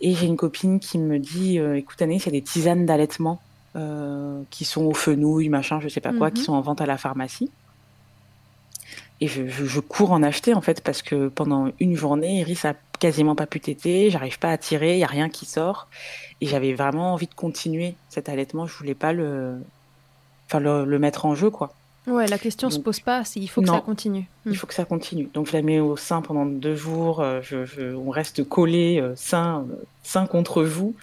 [0.01, 3.40] Et j'ai une copine qui me dit, écoute Anne, c'est des tisanes d'allaitement
[4.50, 6.46] qui sont au fenouil, machin, je sais pas quoi, qui mhm.
[6.46, 7.50] sont en vente à la pharmacie.
[9.20, 13.34] Et je, cours en acheter en fait parce que pendant une journée, Iris a quasiment
[13.34, 15.88] pas pu téter, j'arrive pas à tirer, il y a rien qui sort,
[16.40, 18.66] et j'avais vraiment envie de continuer cet allaitement.
[18.66, 19.58] Je voulais pas le,
[20.46, 21.72] enfin le, mettre en jeu quoi.
[22.07, 24.29] Ouais, la question ne se pose pas, il faut que ça continue.
[24.45, 24.55] Il hmm.
[24.55, 25.29] faut que ça continue.
[25.35, 29.14] Donc je la mets au sein pendant deux jours, euh, je, on reste collé, euh,
[29.16, 29.66] sein,
[30.05, 30.95] sein contre vous.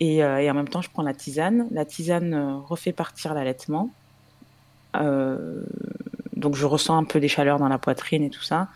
[0.00, 1.66] Et, et, en même temps, je prends la tisane.
[1.70, 3.90] La tisane refait partir l'allaitement.
[4.94, 8.68] donc je ressens un peu des chaleurs dans la poitrine et tout ça.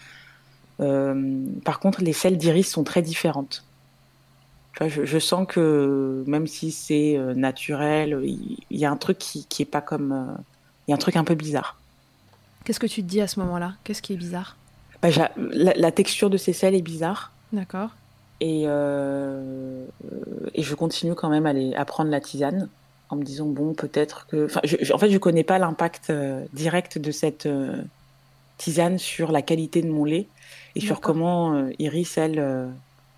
[0.79, 3.65] par contre, les selles d'iris sont très différentes.
[4.81, 9.63] Je, je, sens que même si c'est naturel, il y, a un truc qui, qui
[9.63, 10.39] est pas comme
[10.88, 11.77] il y a un truc un peu bizarre.
[12.64, 13.74] Qu'est-ce que tu te dis à ce moment-là?
[13.85, 14.57] Qu'est-ce qui est bizarre?
[15.03, 17.31] Bah, la, texture de ces selles est bizarre.
[17.53, 17.90] D'accord.
[18.40, 19.85] Et, euh,
[20.55, 22.68] et je continue quand même à, à prendre la tisane
[23.11, 24.61] en me disant bon peut-être que enfin
[24.92, 27.83] en fait je connais pas l'impact euh, direct de cette euh,
[28.59, 30.27] tisane sur la qualité de mon lait
[30.77, 32.70] et sur comment Iris elle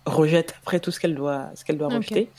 [0.05, 2.29] rejette après tout ce qu'elle doit ce qu'elle doit rejeter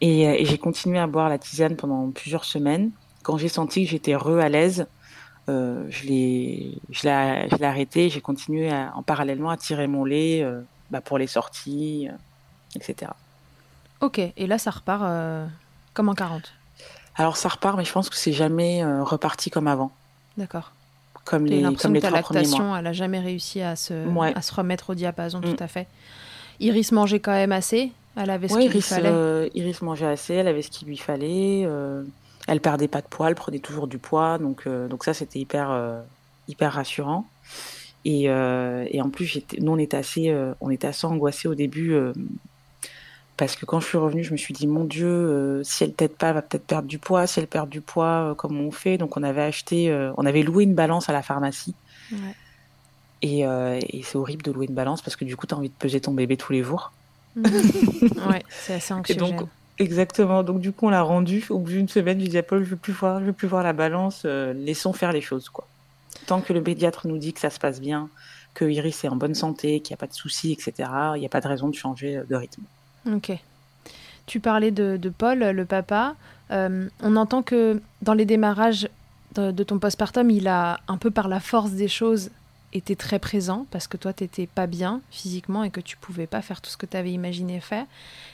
[0.00, 2.90] et, et j'ai continué à boire la tisane pendant plusieurs semaines
[3.24, 4.86] quand j'ai senti que j'étais re à l'aise,
[5.48, 8.08] euh, je l'ai, je l'ai, arrêté.
[8.10, 10.60] J'ai continué en parallèlement à tirer mon lait euh,
[10.90, 13.10] bah, pour les sorties, euh, etc.
[14.00, 15.04] Ok, et là ça repart
[15.94, 16.52] comme en 40
[17.16, 19.90] Alors ça repart, mais je pense que c'est jamais reparti comme avant.
[20.36, 20.72] D'accord.
[21.24, 23.94] Comme les, comme les ta lactation, elle a jamais réussi à se,
[24.36, 25.62] à se remettre au diapason, tout mm.
[25.62, 25.86] à fait.
[26.60, 27.92] Iris mangeait quand même assez.
[28.16, 29.50] Elle avait ce qu'il lui fallait.
[29.54, 30.34] Iris mangeait assez.
[30.34, 31.66] Elle avait ce qu'il lui fallait
[32.46, 35.38] elle perdait pas de poids, elle prenait toujours du poids, donc euh, donc ça c'était
[35.38, 36.00] hyper euh,
[36.48, 37.26] hyper rassurant.
[38.04, 41.96] Et, euh, et en plus nous on était assez on était assez angoissés au début
[43.38, 46.14] parce que quand je suis revenue, je me suis dit mon Dieu, si elle t'aide
[46.14, 47.26] pas, elle va peut-être perdre du poids.
[47.26, 48.98] Si elle perd du poids, comment on fait?
[48.98, 51.74] Donc on avait acheté, on avait loué une balance à la pharmacie.
[52.12, 52.18] Ouais.
[53.22, 55.70] Et, et c'est horrible de louer une balance parce que du coup, tu as envie
[55.70, 56.92] de peser ton bébé tous les jours.
[57.36, 59.48] ouais, c'est assez anxiogène.
[59.78, 60.42] Exactement.
[60.42, 61.44] Donc du coup, on l'a rendu.
[61.50, 63.48] Au bout d'une semaine, je disais à Paul, je veux plus voir, je veux plus
[63.48, 64.22] voir la balance.
[64.24, 65.66] Euh, laissons faire les choses, quoi.
[66.26, 68.08] Tant que le pédiatre nous dit que ça se passe bien,
[68.54, 70.88] que Iris est en bonne santé, qu'il n'y a pas de soucis, etc.
[71.16, 72.62] Il n'y a pas de raison de changer de rythme.
[73.12, 73.32] Ok.
[74.26, 76.14] Tu parlais de, Paul, le papa.
[76.50, 78.88] Euh, on entend que dans les démarrages
[79.34, 82.30] de, de ton postpartum, il a un peu par la force des choses
[82.74, 86.26] était très présent parce que toi, tu n'étais pas bien physiquement et que tu pouvais
[86.26, 87.86] pas faire tout ce que tu avais imaginé faire.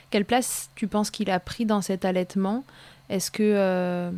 [0.09, 2.63] Quelle place tu penses qu'il a pris dans cet allaitement?
[3.09, 3.43] Est-ce que.
[3.43, 4.11] Euh,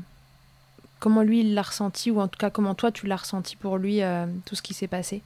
[1.00, 2.10] comment lui, il l'a ressenti?
[2.10, 4.74] Ou en tout cas, comment toi, tu l'as ressenti pour lui, euh, tout ce qui
[4.74, 5.22] s'est passé?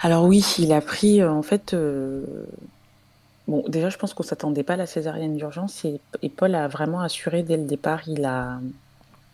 [0.00, 1.74] Alors, oui, il a pris, euh, en fait.
[3.46, 6.66] Bon, déjà, je pense qu'on s'attendait pas à la césarienne d'urgence et, et, Paul a
[6.66, 8.00] vraiment assuré dès le départ.
[8.08, 8.58] Il a,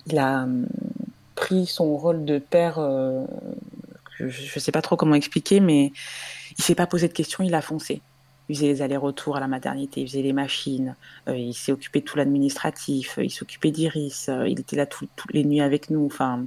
[0.06, 0.66] il a hum,
[1.36, 2.80] pris son rôle de père
[4.28, 5.92] je ne sais pas trop comment expliquer, mais
[6.58, 8.02] il s'est pas posé de questions, il a foncé.
[8.48, 10.96] Il faisait les allers-retours à la maternité, il faisait les machines,
[11.28, 14.86] euh, il s'est occupé de tout l'administratif, euh, il s'occupait d'Iris, euh, il était là
[14.86, 16.04] toutes les nuits avec nous.
[16.04, 16.44] Enfin,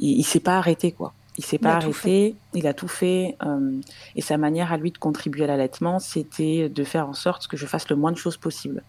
[0.00, 1.14] il, il s'est pas arrêté quoi.
[1.40, 3.38] Il s'est pas arrêté, il a tout fait.
[3.46, 3.80] Euh,
[4.14, 7.56] et sa manière à lui de contribuer à l'allaitement, c'était de faire en sorte que
[7.56, 8.82] je fasse le moins de choses possible.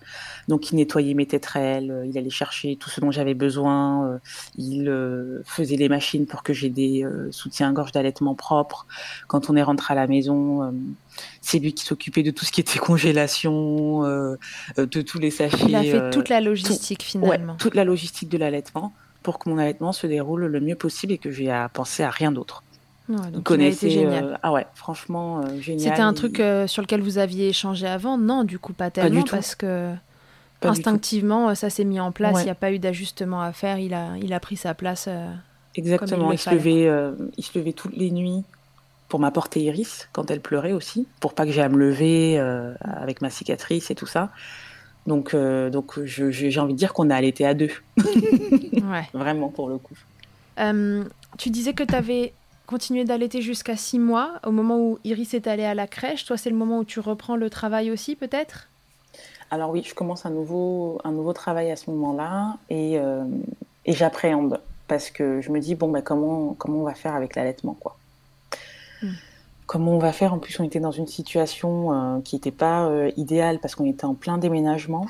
[0.49, 4.17] Donc il nettoyait mes tétrelles, euh, il allait chercher tout ce dont j'avais besoin, euh,
[4.57, 4.91] il
[5.45, 8.85] faisait les machines pour que j'ai des soutiens-gorge d'allaitement propres.
[9.29, 10.73] Quand on est rentré à la maison,
[11.39, 15.57] c'est lui qui s'occupait de tout ce qui était congélation, de tous les sachets.
[15.69, 17.55] Il a fait toute la logistique finalement.
[17.55, 21.17] toute la logistique de l'allaitement pour que mon allaitement se déroule le mieux possible et
[21.17, 22.63] que j'ai à penser à rien d'autre.
[23.09, 24.23] Ouais, donc connaissez, génial.
[24.23, 25.89] Euh, ah ouais, franchement euh, génial.
[25.89, 28.17] C'était un truc euh, sur lequel vous aviez échangé avant?
[28.17, 29.93] Non, du coup pas tellement parce que
[30.61, 32.41] instinctivement ça s'est mis en place.
[32.41, 33.79] Il n'y a pas eu d'ajustement à faire.
[33.79, 35.09] Il a, il a pris sa place.
[35.75, 36.31] Exactement.
[36.31, 36.89] il, se levait,
[37.37, 38.43] il se levait toutes les nuits
[39.07, 42.39] pour m'apporter Iris quand elle pleurait aussi, pour pas que j'ai à me lever
[42.81, 44.29] avec ma cicatrice et tout ça.
[45.07, 47.71] Donc, euh, donc j'ai envie de dire qu'on a allaité à deux.
[47.97, 49.07] ouais.
[49.13, 49.97] Vraiment, pour le coup.
[50.59, 51.03] Euh,
[51.37, 52.33] tu disais que tu avais
[52.67, 56.25] continué d'allaiter jusqu'à six mois, au moment où Iris est allée à la crèche.
[56.25, 58.69] Toi, c'est le moment où tu reprends le travail aussi, peut-être?
[59.49, 63.25] Alors oui, je commence un nouveau, un nouveau travail à ce moment-là et, euh,
[63.85, 67.35] et j'appréhende parce que je me dis, bon, bah, comment, comment on va faire avec
[67.35, 67.97] l'allaitement, quoi?
[69.71, 72.87] Comment on va faire En plus, on était dans une situation euh, qui n'était pas
[72.87, 75.05] euh, idéale parce qu'on était en plein déménagement.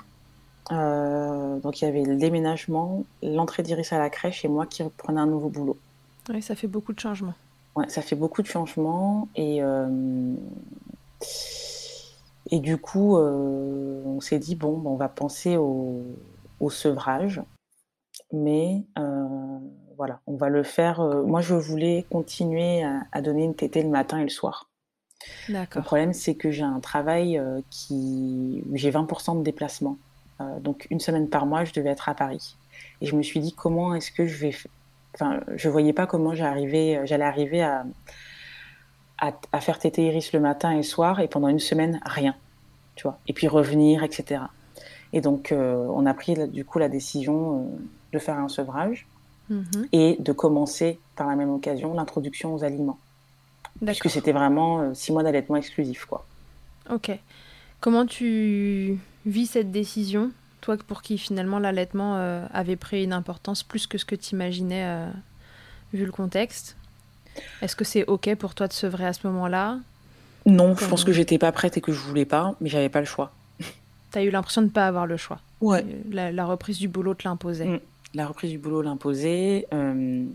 [0.71, 4.83] Euh, donc il y avait le déménagement, l'entrée d'Iris à la crèche et moi qui
[4.83, 5.79] reprenais un nouveau boulot.
[6.29, 7.33] Oui, ça fait beaucoup de changements.
[7.75, 9.61] Ouais, ça fait beaucoup de changements et
[12.51, 16.03] et du coup, on s'est dit bon, on va penser au,
[16.59, 17.41] au sevrage,
[18.31, 18.83] mais
[20.01, 20.99] voilà, on va le faire.
[20.99, 24.67] Euh, moi, je voulais continuer à, donner une tétée le matin et le soir.
[25.47, 29.97] Le problème, c'est que j'ai un travail euh, qui j'ai 20% de déplacement.
[30.41, 32.57] Euh, donc, une semaine par mois, je devais être à Paris.
[33.01, 34.55] Et je me suis dit, comment est-ce que je vais
[35.13, 37.85] enfin, je voyais pas comment j'allais arriver à,
[39.19, 42.33] à, faire téter Iris le matin et soir et pendant une semaine rien,
[42.95, 43.19] tu vois.
[43.27, 44.41] Et puis revenir, etc.
[45.13, 47.77] Et donc, euh, on a pris du coup la décision euh,
[48.13, 49.05] de faire un sevrage
[49.51, 49.87] mhm.
[49.91, 52.99] et de commencer par la même occasion l'introduction aux aliments.
[53.85, 56.25] Puisque c'était vraiment euh, six mois d'allaitement exclusif, quoi.
[56.89, 57.11] Ok.
[57.79, 62.15] Comment tu vis cette décision toi pour qui finalement l'allaitement
[62.53, 65.07] avait pris une importance plus que ce que tu imaginais
[65.91, 66.75] vu le contexte?
[67.61, 69.79] Est-ce que c'est OK pour toi de sevrer à ce moment-là?
[70.45, 72.99] Non, je pense que j'étais pas prête et que je voulais pas, mais j'avais pas
[72.99, 73.31] le choix.
[74.11, 75.85] Tu as eu l'impression de ne pas avoir le choix Ouais.
[76.09, 77.65] La, reprise du boulot te l'imposait.
[77.65, 77.79] Mm.
[78.13, 79.67] La reprise du boulot l'imposait.
[79.73, 80.25] Euh,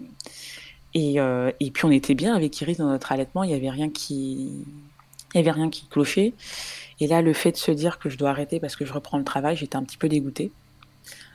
[0.95, 3.71] et, euh, et, puis on était bien avec Iris dans notre allaitement, il n'y avait
[3.71, 4.65] rien qui.
[5.35, 6.33] Il y avait rien qui clochait.
[7.01, 9.19] Et là, le fait de se dire que je dois arrêter parce que je reprends
[9.19, 10.51] le travail, j'étais un petit peu dégoûtée.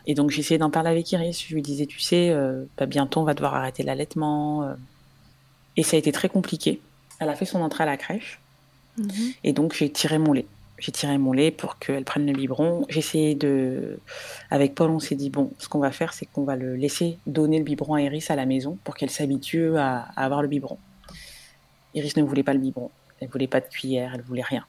[0.08, 1.46] Et donc essayé d'en parler avec Iris.
[1.48, 4.76] Je lui disais, tu sais, euh, bah, bientôt on va devoir arrêter l'allaitement.
[5.78, 6.82] Et ça a été très compliqué.
[7.20, 8.40] Elle a fait son entrée à la crèche.
[8.98, 9.34] Mhm.
[9.44, 10.48] Et donc, j'ai tiré mon lait.
[10.82, 12.86] J'ai tiré mon lait pour qu'elle prenne le biberon.
[12.90, 14.00] J'ai essayé de.
[14.50, 17.20] Avec Paul, on s'est dit bon, ce qu'on va faire, c'est qu'on va le laisser
[17.28, 20.80] donner le biberon à Iris à la maison pour qu'elle s'habitue à, avoir le biberon.
[21.94, 22.90] Iris ne voulait pas le biberon.
[23.20, 24.66] Elle voulait pas de cuillère, elle voulait rien.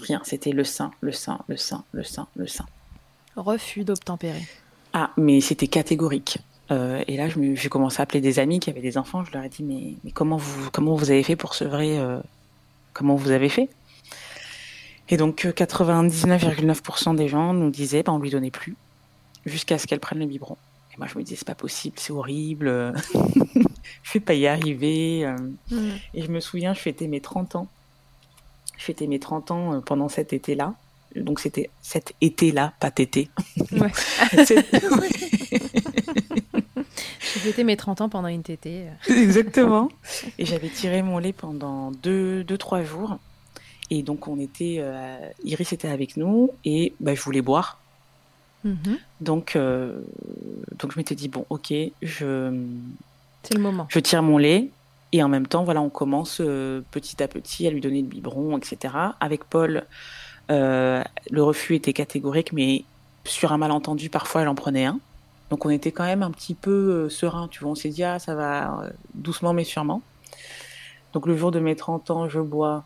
[0.00, 0.22] Rien.
[0.24, 2.64] C'était le sein, le sein, le sein, le sein, le sein.
[3.36, 4.48] Refus d'obtempérer.
[4.94, 6.38] Ah, mais c'était catégorique.
[6.70, 9.24] Euh, et là, j'ai commencé à appeler des amis qui avaient des enfants.
[9.24, 12.18] Je leur ai dit, mais, comment, vous, comment vous avez fait pour sevrer euh,
[12.92, 13.68] Comment vous avez fait?
[15.10, 18.76] Et donc, 99,9% euh, des gens nous disaient, bah, on lui donnait plus,
[19.44, 20.56] jusqu'à ce qu'elle prenne le biberon.
[20.94, 22.94] Et moi, je me disais, c'est pas possible, c'est horrible,
[24.02, 25.26] je vais pas y arriver.
[25.70, 25.88] Mmh.
[26.14, 27.68] Et je me souviens, je fêtais mes 30 ans.
[28.78, 30.74] Je fêtais mes 30 ans pendant cet été-là.
[31.16, 33.28] Donc, c'était cet été-là, pas tété.
[33.72, 33.90] Ouais.
[37.32, 38.86] J'ai fêté mes 30 ans pendant une tétée.
[39.08, 39.88] Exactement.
[40.38, 43.18] Et j'avais tiré mon lait pendant 2-3 deux, deux, trois jours.
[43.90, 44.76] Et donc, on était.
[44.78, 47.78] Euh, Iris était avec nous et bah, je voulais boire.
[48.64, 48.98] Mhm.
[49.20, 50.00] Donc, euh,
[50.78, 51.72] donc, je m'étais dit, bon, ok,
[52.02, 52.66] je.
[53.42, 53.86] C'est le moment.
[53.88, 54.70] Je tire mon lait.
[55.12, 58.06] Et en même temps, voilà, on commence euh, petit à petit à lui donner le
[58.06, 58.94] biberon, etc.
[59.18, 59.84] Avec Paul,
[60.48, 61.02] le
[61.38, 62.84] refus était catégorique, mais
[63.24, 65.00] sur un malentendu, parfois, elle en prenait un.
[65.50, 67.72] Donc on était quand même un petit peu serein, tu vois.
[67.72, 70.00] On s'est dit, ah, ça va doucement mais sûrement.
[71.12, 72.84] Donc le jour de mes 30 ans, je bois,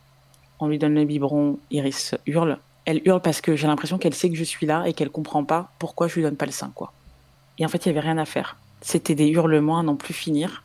[0.64, 2.59] on lui donne le biberon, Iris hurle.
[2.85, 5.44] Elle hurle parce que j'ai l'impression qu'elle sait que je suis là et qu'elle comprend
[5.44, 6.92] pas pourquoi je lui donne pas le sein, quoi.
[7.59, 8.57] Et en fait, il y avait rien à faire.
[8.81, 10.64] C'était des hurlements à n'en plus finir.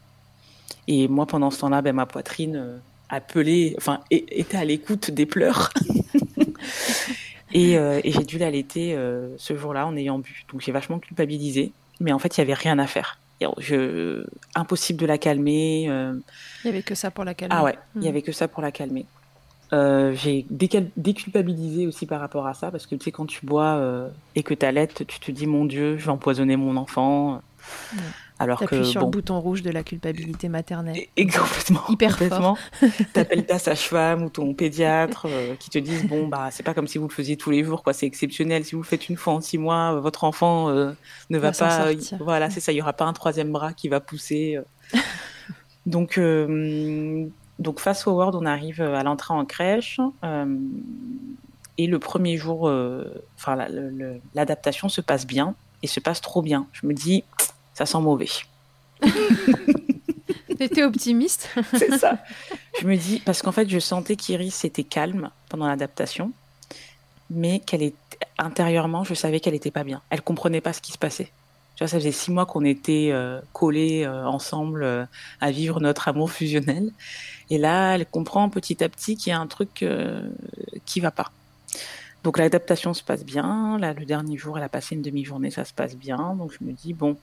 [0.88, 2.78] Et moi, pendant ce temps-là, ben, ma poitrine euh,
[3.10, 5.72] appelait, enfin, était à l'écoute des pleurs.
[7.54, 8.98] et, et j'ai dû l'allaiter
[9.38, 10.46] ce jour-là en ayant bu.
[10.52, 13.20] Donc j'ai vachement culpabilisé mais en fait, il n'y avait rien à faire.
[13.58, 14.26] Je...
[14.56, 15.88] Impossible de la calmer.
[15.90, 16.14] Euh.
[16.64, 17.56] Il n'y avait que ça pour la calmer.
[17.58, 18.10] Ah ouais, il n'y hmm.
[18.10, 19.06] avait que ça pour la calmer.
[19.72, 23.76] Euh, j'ai déculpabilisé aussi par rapport à ça, parce que tu sais, quand tu bois
[23.78, 27.42] euh, et que tu allaites, tu te dis, mon Dieu, je vais empoisonner mon enfant.
[28.42, 30.98] Alors que sur le bouton rouge de la culpabilité maternelle.
[31.18, 31.82] Et, complètement.
[31.90, 32.58] Hyper complètement.
[33.14, 36.88] T'appelles ta sage-femme ou ton pédiatre euh, qui te disent bon bah c'est pas comme
[36.88, 38.64] si vous le faisiez tous les jours quoi, c'est exceptionnel.
[38.64, 40.94] Si vous le faites une fois en six mois, votre enfant euh,
[41.30, 41.88] ne va, pas.
[42.22, 42.72] voilà, c'est ça.
[42.72, 44.58] Il y aura pas un troisième bras qui va pousser.
[45.86, 46.18] donc
[47.60, 50.00] donc face forward, on arrive à l'entrée en crèche.
[51.78, 52.72] et le premier jour,
[53.36, 53.58] enfin
[54.34, 56.68] l'adaptation se passe bien et se passe trop bien.
[56.74, 57.24] Je me dis
[57.74, 58.30] ça sent mauvais.
[60.58, 61.50] T'étais optimiste?
[61.74, 62.18] C'est ça.
[62.82, 66.32] Je me dis, parce qu'en fait, je sentais qu'Iris était calme pendant l'adaptation,
[67.30, 67.96] mais qu'elle est
[68.38, 70.02] intérieurement, je savais qu'elle n'était pas bien.
[70.10, 71.32] Elle comprenait pas ce qui se passait.
[71.88, 75.06] Ça faisait six mois qu'on était euh, collés euh, ensemble euh,
[75.40, 76.92] à vivre notre amour fusionnel.
[77.50, 79.86] Et là, elle comprend petit à petit qu'il y a un truc
[80.86, 81.32] qui va pas.
[82.24, 83.78] Donc l'adaptation se passe bien.
[83.80, 86.36] Là, le dernier jour, elle a passé une demi-journée, ça se passe bien.
[86.36, 87.18] Donc je me dis, bon,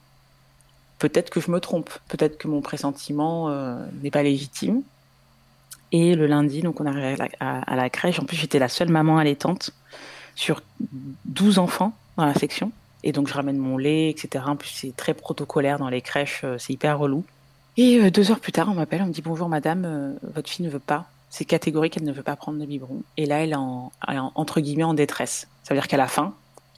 [0.99, 3.49] peut-être que je me trompe, peut-être que mon pressentiment
[4.01, 4.81] n'est pas légitime.
[5.93, 8.19] Et le lundi, donc on arrive à la, crèche.
[8.19, 9.71] En plus, j'étais la seule maman allaitante
[10.35, 10.61] sur
[11.25, 12.73] 12 enfants dans la section.
[13.07, 14.43] Et donc, je ramène mon lait, etc.
[14.47, 17.23] En plus, c'est très protocolaire dans les crèches, euh, c'est hyper relou.
[17.77, 20.65] Et euh, deux heures plus tard, on m'appelle, on me dit Bonjour madame, votre fille
[20.65, 21.05] ne veut pas.
[21.29, 23.03] C'est catégorique, elle ne veut pas prendre le biberon.
[23.15, 23.91] Et là, elle est, en,
[24.35, 25.47] entre guillemets en détresse.
[25.63, 26.33] Ça veut dire qu'elle a faim,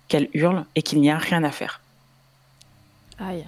[0.07, 1.81] qu'elle hurle et qu'il n'y a rien à faire.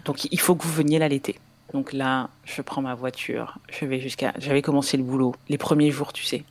[0.05, 1.39] Donc il faut que vous veniez l'allaiter.
[1.73, 4.34] Donc là, je prends ma voiture, je vais jusqu'à.
[4.38, 6.43] J'avais commencé le boulot les premiers jours, tu sais.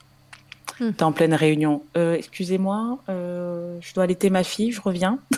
[0.81, 0.93] Hmm.
[0.93, 1.83] T'es en pleine réunion.
[1.97, 5.19] Euh, excusez-moi, euh, je dois allaiter ma fille, je reviens.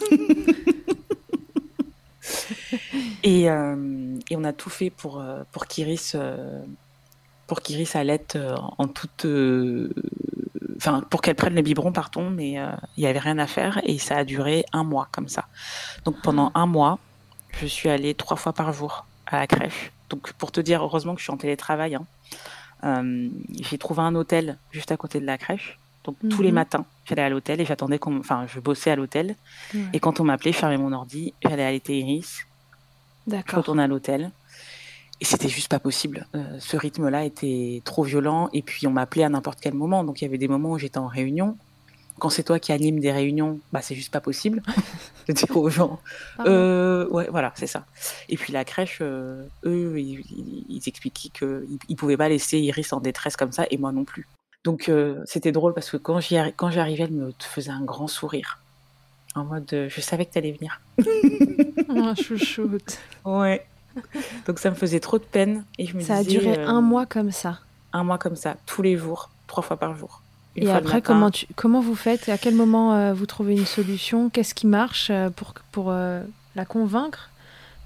[3.24, 5.22] Et, et, on a tout fait pour,
[5.52, 6.16] pour qu'Iris
[7.46, 8.36] pour qu'Iris allaite
[8.78, 9.26] en toute
[10.76, 13.98] enfin pour qu'elle prenne le biberon pardon mais il n'y avait rien à faire et
[13.98, 15.44] ça a duré un mois comme ça
[16.04, 16.98] donc pendant un mois
[17.60, 21.14] je suis allée trois fois par jour à la crèche donc pour te dire heureusement
[21.14, 22.04] que je suis en télétravail hein.
[22.84, 23.28] Euh,
[23.60, 25.78] j'ai trouvé un hôtel juste à côté de la crèche.
[26.04, 26.56] Donc tous les mhm.
[26.56, 29.36] matins, j'allais à l'hôtel et j'attendais qu'on, enfin, je bossais à l'hôtel.
[29.92, 32.40] Et quand on m'appelait, je fermais mon ordi, j'allais allaiter Iris.
[33.28, 33.50] D'accord.
[33.50, 34.32] Je retournais à l'hôtel.
[35.20, 36.26] Et c'était juste pas possible.
[36.34, 38.48] Euh, ce rythme-là était trop violent.
[38.52, 40.02] Et puis on m'appelait à n'importe quel moment.
[40.02, 41.56] Donc il y avait des moments où j'étais en réunion
[42.22, 44.62] quand c'est toi qui anime des réunions, bah c'est juste pas possible
[45.28, 45.98] de dire aux gens.
[46.46, 47.84] Euh, ouais, voilà, c'est ça.
[48.28, 53.00] Et puis la crèche, euh, eux, ils, expliquaient qu'ils ils pouvaient pas laisser Iris en
[53.00, 54.28] détresse comme ça, et moi non plus.
[54.62, 58.60] Donc euh, c'était drôle parce que quand j'arrivais, elle me faisait un grand sourire,
[59.34, 60.80] en mode je savais que t'allais venir.
[61.88, 63.00] oh, chouchoute.
[63.24, 63.66] Ouais.
[64.46, 67.04] Donc ça me faisait trop de peine et je me ça a duré un mois
[67.04, 67.58] comme ça.
[67.92, 70.21] Un mois comme ça, tous les jours, trois fois par jour.
[70.56, 74.28] Et après, comment, tu, comment vous faites À quel moment euh, vous trouvez une solution?
[74.28, 76.22] Qu'est-ce qui marche euh, pour, pour euh,
[76.56, 77.30] la convaincre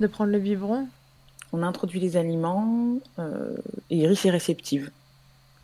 [0.00, 0.88] de prendre le biberon?
[1.52, 2.98] On introduit les aliments
[3.90, 4.90] et Iris est réceptive.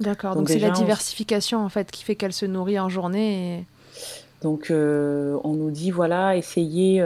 [0.00, 3.66] D'accord, donc c'est la diversification en fait qui fait qu'elle se nourrit en journée.
[4.42, 7.05] Donc on nous dit voilà, essayez,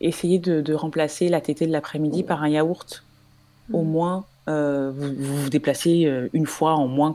[0.00, 3.02] essayez de, remplacer la tétée de l'après-midi par un yaourt.
[3.72, 3.88] Au hmm.
[3.88, 7.14] moins, vous, vous vous déplacez une fois en moins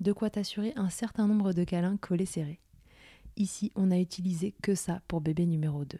[0.00, 2.60] de quoi t'assurer un certain nombre de câlins collés serrés.
[3.36, 5.98] Ici, on a utilisé que ça pour bébé numéro 2.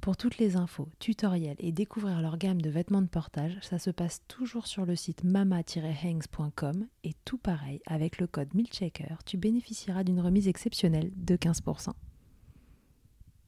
[0.00, 3.90] Pour toutes les infos, tutoriels et découvrir leur gamme de vêtements de portage, ça se
[3.90, 10.04] passe toujours sur le site mama-hangs.com et tout pareil, avec le code MILCHECKER, tu bénéficieras
[10.04, 11.90] d'une remise exceptionnelle de 15%.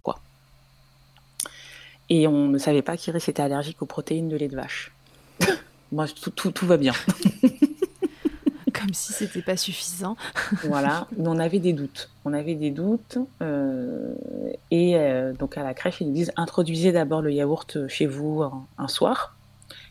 [0.03, 0.21] Quoi?
[2.09, 4.93] Et on ne savait pas qu'Iris était allergique aux protéines de lait de vache.
[5.93, 6.95] Moi, tout, tout, tout va bien.
[8.89, 10.17] Comme si c'était pas suffisant.
[10.65, 12.09] voilà, mais on avait des doutes.
[12.25, 13.19] On avait des doutes.
[13.43, 14.15] Euh,
[14.71, 18.45] et euh, donc à la crèche, ils nous disent introduisez d'abord le yaourt chez vous
[18.79, 19.37] un, soir.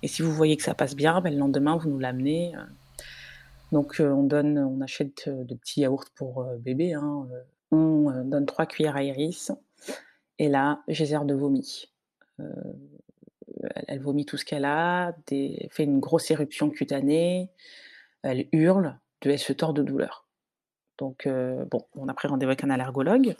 [0.01, 2.53] Et si vous voyez que ça passe bien, ben, le lendemain, vous nous l'amenez.
[3.71, 6.93] Donc on donne, on achète de petits yaourts pour bébé.
[6.93, 7.27] Hein.
[7.69, 9.51] On donne trois cuillères à Iris.
[10.39, 11.85] Et là, geyser de vomi.
[13.87, 17.51] elle vomit tout ce qu'elle a, fait une grosse éruption cutanée,
[18.23, 20.25] elle hurle, elle se tord de douleur.
[20.97, 23.35] Donc, euh, bon, on a pris rendez-vous avec un allergologue.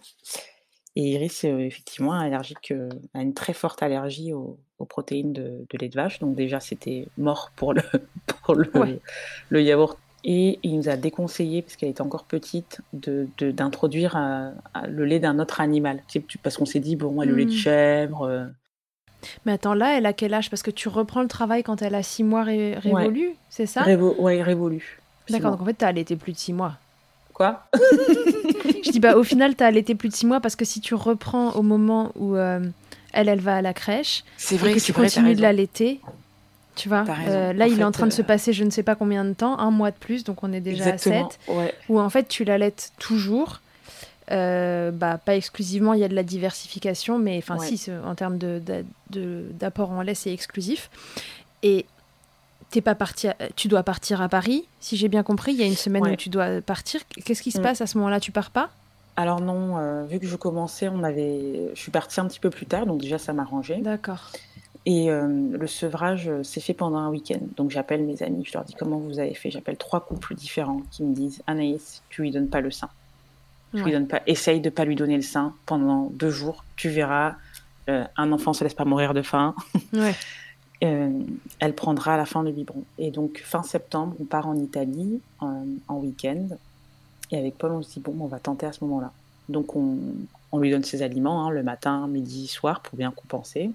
[0.95, 4.57] Et Iris, est effectivement, allergique, euh, a une très forte allergie aux,
[4.89, 6.19] protéines de, lait de vache.
[6.19, 7.81] Donc, déjà, c'était mort pour le,
[8.43, 9.97] pour le, yaourt.
[10.23, 15.39] Et il nous a déconseillé, parce qu'elle était encore petite, d'introduire de, le lait d'un
[15.39, 16.01] autre animal.
[16.43, 17.53] Parce qu'on s'est dit, bon, elle le lait de hmm.
[17.53, 18.49] chèvre.
[19.45, 20.49] Mais attends, là, elle a quel âge?
[20.49, 23.83] Parce que tu reprends le travail quand elle a six mois révolu, c'est ça?
[23.83, 24.99] Révo Ouais, révolu.
[25.29, 26.73] D'accord, donc en fait, t'as allaité plus de six mois.
[27.33, 27.67] Quoi?
[28.83, 30.95] Je dis, bah, au final, t'as allaité plus de six mois parce que si tu
[30.95, 32.61] reprends au moment où euh,
[33.13, 35.99] elle, elle va à la crèche, c'est vrai que tu continues de l'allaiter,
[36.75, 38.83] tu vois, euh, là, il est en train de se euh, passer je ne sais
[38.83, 41.39] pas combien de temps, un mois de plus, donc on est déjà à 7,
[41.89, 43.61] où en fait, tu l'allaites toujours.
[44.31, 48.37] Euh, bah, pas exclusivement, il y a de la diversification, mais enfin si, en termes
[48.37, 48.59] d'apport
[49.09, 50.89] de, de, en lait, c'est exclusif.
[51.63, 51.85] Et
[52.69, 55.53] t'es pas parti, tu dois partir à Paris, si j'ai bien compris.
[55.53, 57.01] Il y a une semaine où tu dois partir.
[57.25, 57.63] Qu'est-ce qui se mm.
[57.63, 58.19] passe à ce moment-là?
[58.19, 58.69] Tu pars pas?
[59.15, 62.51] Alors non, euh, vu que je commençais, on avait, je suis partie un petit peu
[62.51, 63.79] plus tard, donc déjà ça m'arrangeait.
[63.81, 64.31] D'accord.
[64.85, 67.39] Et euh, le sevrage s'est fait pendant un week-end.
[67.57, 69.49] Donc j'appelle mes amis, je leur dis comment vous avez fait?
[69.49, 72.89] J'appelle trois couples différents qui me disent Anaïs, tu lui donnes pas le sein.
[73.73, 74.21] Lui donnes pas.
[74.27, 76.63] Essaye de pas lui donner le sein pendant deux jours.
[76.75, 77.35] Tu verras,
[77.89, 79.55] euh, un enfant se laisse pas mourir de faim.
[79.93, 80.15] Ouais.
[80.83, 81.23] Euh,
[81.59, 82.83] elle prendra à la fin le biberon.
[82.99, 86.49] Et donc, fin septembre, on part en Italie en, week-end.
[87.31, 89.11] Et avec Paul, on se dit, bon, on va tenter à ce moment-là.
[89.49, 89.97] Donc, on,
[90.51, 93.71] on lui donne ses aliments hein, le matin, midi, soir pour bien compenser.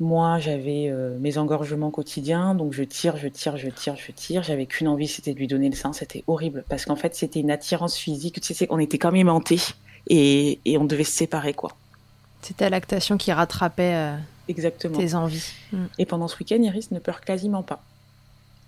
[0.00, 4.42] Moi, j'avais euh, mes engorgements quotidiens, donc je tire, je tire, je tire, je tire.
[4.42, 5.92] J'avais qu'une envie, c'était de lui donner le sein.
[5.92, 8.40] C'était horrible parce qu'en fait, c'était une attirance physique.
[8.40, 9.60] Tu sais, on était quand même aimantés
[10.08, 11.76] et, et on devait se séparer, quoi.
[12.40, 14.16] C'était la lactation qui rattrapait euh,
[14.48, 14.96] Exactement.
[14.96, 15.52] tes envies.
[15.72, 15.84] Mm.
[15.98, 17.82] Et pendant ce week-end, Iris ne pleure quasiment pas.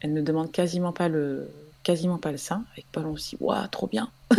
[0.01, 1.49] Elle ne demande quasiment pas le,
[1.83, 2.63] quasiment pas le sein.
[2.73, 4.11] Avec Paul, on se dit, waouh, trop bien.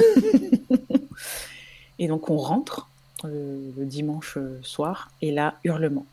[1.97, 2.87] et donc, on rentre
[3.23, 6.05] le, le dimanche soir et là, hurlement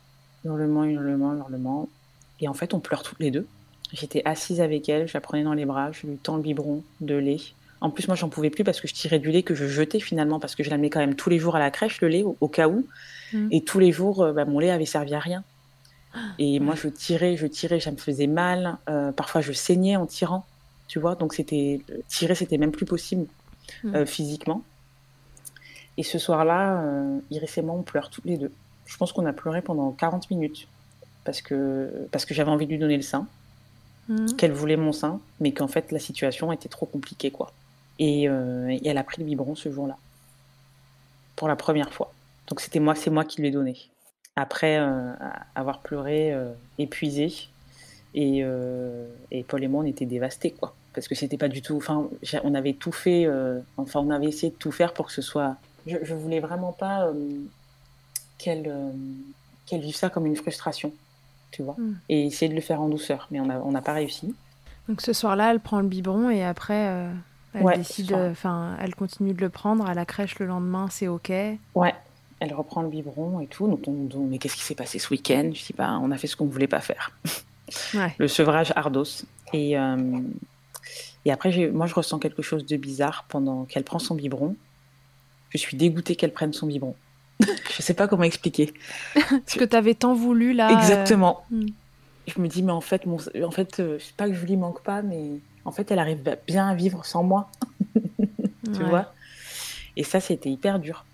[0.45, 1.89] hurlement, hurlement, hurlement.
[2.39, 3.47] Et en fait, on pleure toutes les deux.
[3.93, 6.83] J'étais assise avec elle, je la prenais dans les bras, je lui tends le biberon
[7.01, 7.41] de lait.
[7.81, 9.99] En plus, moi, j'en pouvais plus parce que je tirais du lait que je jetais
[9.99, 12.07] finalement, parce que je la mets quand même tous les jours à la crèche, le
[12.07, 12.87] lait, au, cas où.
[13.33, 13.47] Mm.
[13.51, 15.43] Et tous les jours, euh, bah, mon lait avait servi à rien.
[16.39, 18.77] Et moi, je tirais, je tirais, ça me faisait mal.
[18.89, 20.45] Euh, parfois, je saignais en tirant,
[20.87, 21.15] tu vois.
[21.15, 23.25] Donc, c'était tirer, c'était même plus possible
[23.83, 23.95] mm.
[23.95, 24.63] euh, physiquement.
[25.97, 26.83] Et ce soir-là,
[27.31, 28.51] Iris et moi, on pleure toutes les deux
[28.85, 30.67] je pense qu'on a pleuré pendant 40 minutes
[31.23, 33.27] parce que, parce que j'avais envie de lui donner le sein,
[34.09, 34.35] mhm.
[34.35, 37.31] qu'elle voulait mon sein, mais qu'en fait la situation était trop compliquée.
[37.31, 37.51] quoi.
[37.99, 39.97] Et, euh, et elle a pris le biberon ce jour-là,
[41.35, 42.11] pour la première fois.
[42.47, 43.77] Donc c'était moi, c'est moi qui lui ai donné.
[44.35, 45.13] Après euh,
[45.55, 47.31] avoir pleuré, euh, épuisé,
[48.13, 48.43] et,
[49.31, 50.75] et, Paul et moi on était dévastés, quoi.
[50.93, 51.77] Parce que c'était pas du tout.
[51.77, 52.09] Enfin,
[52.43, 53.25] on avait tout fait.
[53.77, 55.55] enfin, on avait essayé de tout faire pour que ce soit.
[55.87, 57.09] Je, je voulais vraiment pas
[58.41, 58.91] qu'elle euh,
[59.65, 60.91] qu'elle vive ça comme une frustration,
[61.51, 61.95] tu vois, hmm.
[62.09, 63.27] et essayer de le faire en douceur.
[63.31, 64.35] Mais on n'a pas réussi.
[64.89, 67.11] Donc ce soir-là, elle prend le biberon et après, euh,
[67.53, 71.31] elle décide, enfin, elle continue de le prendre à la crèche le lendemain, c'est ok.
[71.75, 71.93] Ouais,
[72.41, 73.67] elle reprend le biberon et tout.
[73.67, 75.51] Donc, on, mais qu'est-ce qui s'est passé ce week-end?
[75.53, 77.11] Je dis, bah, on a fait ce qu'on ne voulait pas faire.
[78.17, 79.23] le sevrage ardos.
[79.53, 80.19] Et, euh,
[81.23, 84.55] et après, moi, je ressens quelque chose de bizarre pendant qu'elle prend son biberon.
[85.51, 86.95] Je suis dégoûtée qu'elle prenne son biberon.
[87.77, 88.73] je sais pas comment expliquer.
[89.45, 90.71] Ce que tu avais tant voulu là.
[90.71, 91.43] Exactement.
[91.51, 91.67] Euh, hmm.
[92.27, 93.17] Je me dis, mais en fait, mon...
[93.43, 95.99] en fait euh, je sais pas que je lui manque pas, mais en fait, elle
[95.99, 97.49] arrive bien à vivre sans moi.
[98.73, 99.13] tu vois?
[99.97, 101.05] Et ça, c'était hyper dur.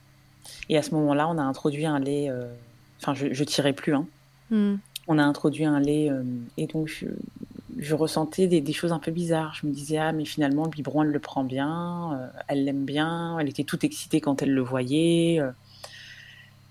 [0.70, 2.30] Et à ce moment-là, on a introduit un lait.
[2.30, 2.48] Euh,
[3.02, 3.96] enfin, je, je tirais plus.
[3.96, 4.06] Hein.
[4.52, 4.76] Hmm.
[5.08, 6.12] On a introduit un lait.
[6.58, 6.90] et donc,
[7.78, 9.54] je, ressentais des, des, choses un peu bizarres.
[9.54, 12.30] Je me disais, ah, mais finalement, le biberon, elle le prend bien.
[12.50, 13.40] elle l'aime bien.
[13.40, 15.42] Elle était toute excitée quand elle le voyait.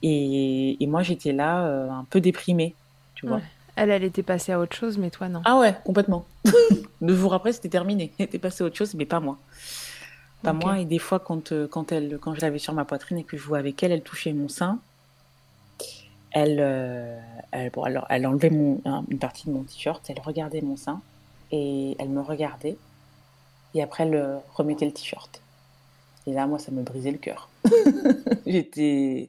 [0.02, 2.74] Et, moi, j'étais là euh, un peu déprimée,
[3.14, 3.40] tu vois.
[3.76, 5.42] Elle, elle était passée à autre chose, mais toi, non.
[5.44, 6.24] Ah ouais, complètement.
[7.00, 8.12] Deux jours après, c'était terminé.
[8.18, 9.38] Elle était passée à autre chose, mais pas moi.
[10.42, 10.78] Pas moi.
[10.78, 13.36] Et des fois, quand, euh, quand, elle, quand je l'avais sur ma poitrine et que
[13.36, 14.78] je jouais avec elle, elle touchait mon sein.
[16.30, 17.18] Elle, euh,
[17.52, 18.80] elle, bon, alors, elle enlevait mon,
[19.10, 21.00] une partie de mon t-shirt, elle regardait mon sein
[21.50, 22.76] et elle me regardait.
[23.74, 25.40] Et après, elle remettait le t-shirt.
[26.26, 27.48] Et là, moi, ça me brisait le cœur.
[28.46, 29.28] J'étais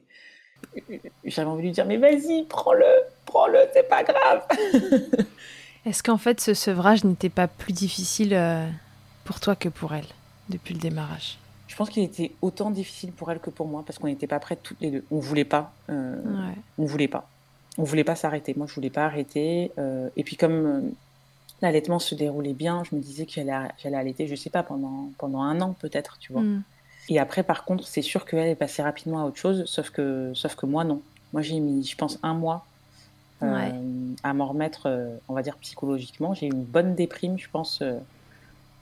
[1.24, 2.86] j'avais envie de lui dire, mais vas-y, prends-le,
[3.26, 4.42] prends-le, c'est pas grave.
[5.86, 8.66] Est-ce qu'en fait, ce sevrage n'était pas plus difficile euh,
[9.24, 10.06] pour toi que pour elle,
[10.48, 11.38] depuis le démarrage?
[11.66, 14.40] Je pense qu'il était autant difficile pour elle que pour moi, parce qu'on n'était pas
[14.40, 15.04] prêtes toutes les deux.
[15.10, 15.72] On voulait pas.
[15.90, 16.16] Euh,
[16.78, 17.28] on voulait pas.
[17.76, 18.54] On voulait pas s'arrêter.
[18.56, 19.70] Moi, je voulais pas arrêter.
[19.78, 20.92] Euh, et puis, comme
[21.62, 25.42] l'allaitement se déroulait bien, je me disais que j'allais allaiter, je sais pas, pendant, pendant
[25.42, 26.42] un an peut-être, tu vois.
[26.42, 26.62] Mm.
[27.08, 30.32] Et après, par contre, c'est sûr qu'elle est passée rapidement à autre chose, sauf que,
[30.34, 31.00] sauf que moi, non.
[31.32, 32.66] Moi, j'ai mis, je pense, un mois
[33.42, 33.70] euh,
[34.22, 36.34] à m'en remettre, euh, on va dire, psychologiquement.
[36.34, 37.80] J'ai eu une bonne déprime, je pense.
[37.82, 37.98] Euh,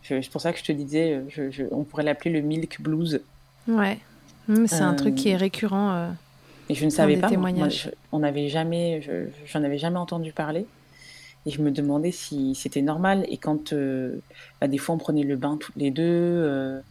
[0.03, 3.21] c'est pour ça que je te disais, je, on pourrait l'appeler le milk blues.
[3.67, 3.99] Ouais,
[4.49, 6.13] mmh, c'est un truc qui est récurrent.
[6.69, 7.29] et je ne savais pas.
[7.31, 7.51] Moi,
[8.13, 9.03] on n'avait jamais,
[9.47, 10.67] j'en avais jamais entendu parler.
[11.45, 13.25] Et je me demandais si c'était normal.
[13.29, 13.75] Et quand,
[14.61, 16.83] bah, des fois, on prenait le bain toutes les deux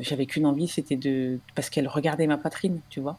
[0.00, 1.38] j'avais qu'une envie, c'était de.
[1.54, 3.18] Parce qu'elle regardait ma poitrine, tu vois.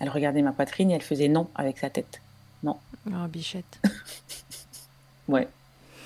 [0.00, 2.20] Elle regardait ma poitrine et elle faisait non avec sa tête.
[2.62, 2.78] Non.
[3.08, 3.80] Oh, bichette.
[5.28, 5.48] ouais,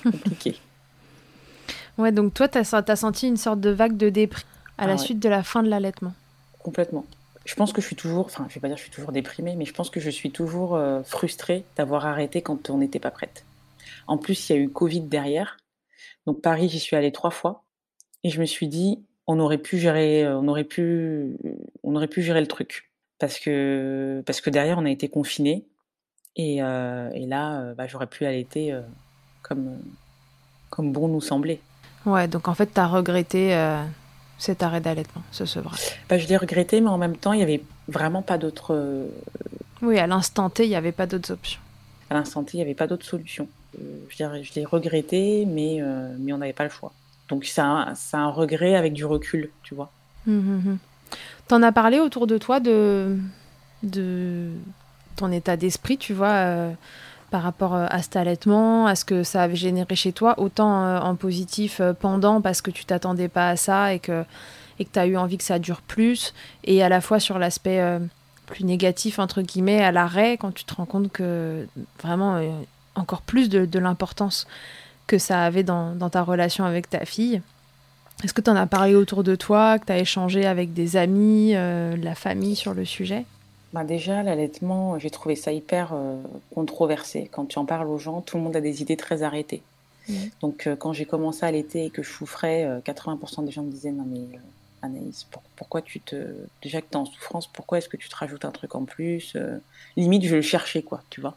[0.03, 0.57] compliqué.
[1.97, 4.47] ouais, donc toi, tu as, as, senti une sorte de vague de déprime
[4.77, 5.01] À la Ah ouais.
[5.01, 6.13] suite de la fin de l'allaitement.
[6.59, 7.05] Complètement.
[7.45, 9.11] Je pense que je suis toujours, enfin, je vais pas dire que je suis toujours
[9.11, 12.99] déprimée, mais je pense que je suis toujours euh, frustrée d'avoir arrêté quand on n'était
[12.99, 13.45] pas prête.
[14.07, 15.57] En plus, il y a eu Covid derrière.
[16.27, 17.63] Donc Paris, j'y suis allée trois fois.
[18.23, 21.35] Et je me suis dit, on aurait pu gérer, euh, on aurait pu,
[21.83, 22.89] on aurait pu gérer le truc.
[23.19, 25.65] Parce que, parce que derrière, on a été confinés.
[26.35, 28.81] Et, euh, et là, euh, bah, j'aurais pu allaiter euh,
[29.43, 29.77] comme,
[30.69, 31.59] comme bon nous semblait.
[32.05, 33.83] Ouais, donc en fait, tu as regretté euh,
[34.39, 35.81] cet arrêt d'allaitement, ce sevrage.
[36.09, 39.07] Bah, je l'ai regretté, mais en même temps, il y avait vraiment pas d'autre,
[39.81, 41.61] Oui, à l'instant T, il n'y avait pas d'autres options.
[42.09, 43.47] à l'instant T, il n'y avait pas d'autre solution.
[44.09, 45.79] Je l'ai- je l'ai regretté, mais,
[46.17, 46.91] mais on n'avait pas le choix.
[47.31, 49.89] Donc c'est un, regret avec du recul, tu vois.
[50.27, 50.77] Hum, hum, hum.
[51.47, 53.17] T'en as parlé autour de toi de,
[55.15, 56.71] ton état d'esprit, tu vois, euh,
[57.31, 60.83] par rapport euh, à cet allaitement, à ce que ça avait généré chez toi, autant
[60.83, 64.23] euh, en positif pendant parce que tu t'attendais pas à ça et que
[64.79, 67.37] et que tu as eu envie que ça dure plus, et à la fois sur
[67.37, 67.81] l'aspect
[68.47, 71.67] plus négatif, entre guillemets, à l'arrêt, quand tu te rends compte que
[72.01, 72.41] vraiment
[72.95, 74.47] encore plus de l'importance
[75.11, 77.41] que ça avait dans, dans ta relation avec ta fille.
[78.23, 80.95] Est-ce que tu en as parlé autour de toi, que tu as échangé avec des
[80.95, 83.25] amis, euh, la famille sur le sujet?
[83.73, 86.15] Bah déjà, l'allaitement, j'ai trouvé ça hyper euh,
[86.55, 87.29] controversé.
[87.29, 89.61] Quand tu en parles aux gens, tout le monde a des idées très arrêtées.
[90.07, 90.29] Mhm.
[90.41, 93.63] Donc euh, quand j'ai commencé à allaiter et que je souffrais, euh, 80% des gens
[93.63, 94.39] me disaient non mais
[94.81, 96.15] Anaïs, pour- pourquoi tu te
[96.63, 98.85] déjà que tu es en souffrance, pourquoi est-ce que tu te rajoutes un truc en
[98.85, 99.35] plus
[99.97, 101.35] Limite, je le cherchais quoi, tu vois.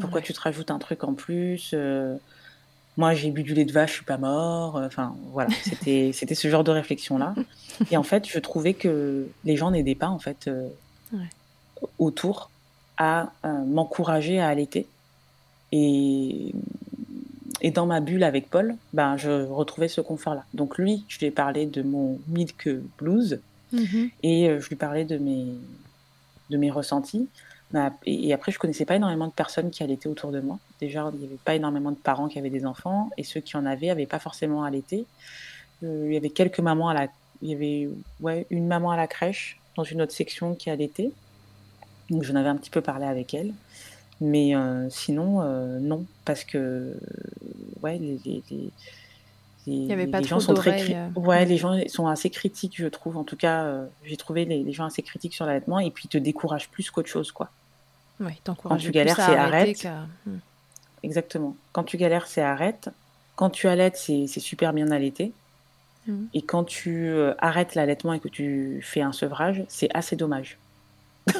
[0.00, 0.26] Pourquoi Ouais.
[0.26, 1.74] tu te rajoutes un truc en plus
[2.96, 4.76] Moi, j'ai bu du lait de vache, je suis pas mort.
[4.76, 7.34] Euh, Enfin, voilà, c'était c'était ce genre de réflexion là.
[7.90, 10.68] Et en fait, je trouvais que les gens n'aidaient pas en fait euh,
[11.12, 11.28] Ouais.
[11.98, 12.50] autour
[12.96, 14.86] à euh, m'encourager à allaiter.
[15.72, 16.52] Et
[17.62, 20.44] et dans ma bulle avec Paul, ben je retrouvais ce confort-là.
[20.54, 22.68] Donc lui, je lui ai parlé de mon milk
[22.98, 23.40] blues
[23.72, 24.10] Mhm.
[24.22, 25.46] et je lui parlais de mes
[26.50, 27.28] de mes ressentis.
[28.04, 30.58] Et, après, je connaissais pas énormément de personnes qui allaitaient autour de moi.
[30.80, 33.56] Déjà, il n'y avait pas énormément de parents qui avaient des enfants, et ceux qui
[33.56, 35.04] en avaient n'avaient pas forcément allaité.
[35.82, 37.08] Euh, il y avait quelques mamans à la,
[37.42, 37.88] il y avait
[38.20, 41.10] ouais une maman à la crèche dans une autre section qui allaitait.
[42.08, 43.52] Donc j'en avais un petit peu parlé avec elle,
[44.20, 46.96] mais euh, sinon euh, non, parce que
[47.82, 48.70] ouais les, les, les-
[49.66, 52.30] les- y avait pas les trop gens sont très cri- ouais les gens sont assez
[52.30, 53.16] critiques je trouve.
[53.18, 55.78] En tout cas j'ai trouvé les, les gens assez critiques sur l'allaitement.
[55.80, 57.50] Et puis ils te découragent plus qu'autre chose quoi
[58.20, 59.86] Ouais, t'encourages tu galères, c'est arrête.
[60.26, 60.38] Hmm.
[61.02, 62.88] exactement quand tu galères c'est arrête
[63.36, 65.32] quand tu allaites c'est super bien allaité
[66.06, 66.28] Mhm.
[66.34, 70.56] et quand tu euh, arrêtes l'allaitement et que tu fais un sevrage c'est assez dommage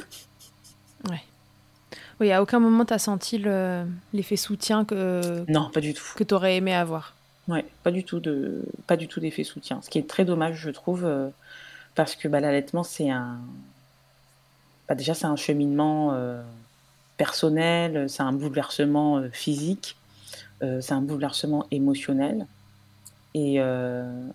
[2.20, 6.24] Oui, à aucun moment t'as senti le- l'effet soutien que, non pas du tout que
[6.24, 7.14] t'aurais aimé avoir.
[7.46, 9.80] Ouais, pas du tout de, pas du tout d'effet soutien.
[9.82, 11.28] Ce qui est très dommage, je trouve, euh,
[11.94, 13.38] parce que bah, l'allaitement, c'est un,
[14.88, 16.42] bah, déjà c'est un cheminement euh,
[17.16, 19.96] personnel, c'est un bouleversement euh, physique,
[20.62, 22.46] euh, c'est un bouleversement émotionnel,
[23.34, 24.28] et euh,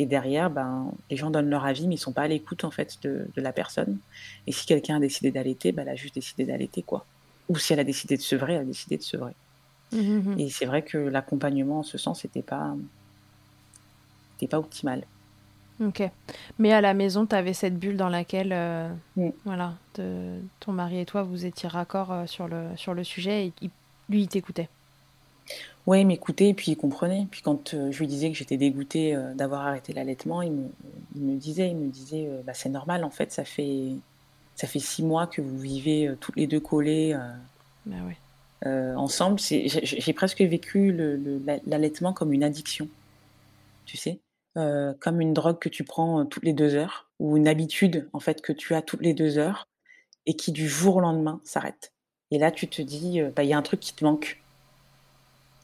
[0.00, 2.70] et derrière, ben, les gens donnent leur avis, mais ils sont pas à l'écoute en
[2.70, 3.98] fait de, de la personne.
[4.46, 7.04] Et si quelqu'un a décidé d'allaiter, bah, elle a juste décidé d'allaiter quoi.
[7.48, 9.32] Ou si elle a décidé de sevrer, elle a décidé de sevrer.
[9.92, 10.36] Mhm.
[10.38, 12.76] Et c'est vrai que l'accompagnement en ce sens n'était pas,
[14.36, 15.02] était pas optimal.
[15.80, 16.02] Ok.
[16.58, 18.92] Mais à la maison, t'avais cette bulle dans laquelle, euh,
[19.44, 23.54] voilà, ton mari et toi, vous étiez raccord euh, sur le, sur le sujet et
[23.60, 23.70] il-
[24.08, 24.68] lui, il t'écoutait.
[25.86, 27.26] Ouais, il m'écoutait et puis il comprenait.
[27.30, 30.68] Puis quand euh, je lui disais que j'étais dégoûtée d'avoir arrêté l'allaitement, il me,
[31.14, 33.92] il me disait, il me disait, bah, c'est normal en fait, ça fait,
[34.56, 37.16] ça fait six mois que vous vivez toutes les deux collées
[37.86, 38.14] Bah
[38.96, 39.38] ensemble.
[39.40, 40.92] J'ai, presque vécu
[41.66, 42.88] l'allaitement comme une addiction,
[43.86, 44.20] tu sais,
[44.58, 48.08] Euh, comme une drogue que tu prends euh, toutes les deux heures ou une habitude
[48.12, 49.68] en fait que tu as toutes les deux heures
[50.26, 51.92] et qui du jour au lendemain s'arrête.
[52.30, 54.40] Et là, tu te dis, euh, bah, il y a un truc qui te manque.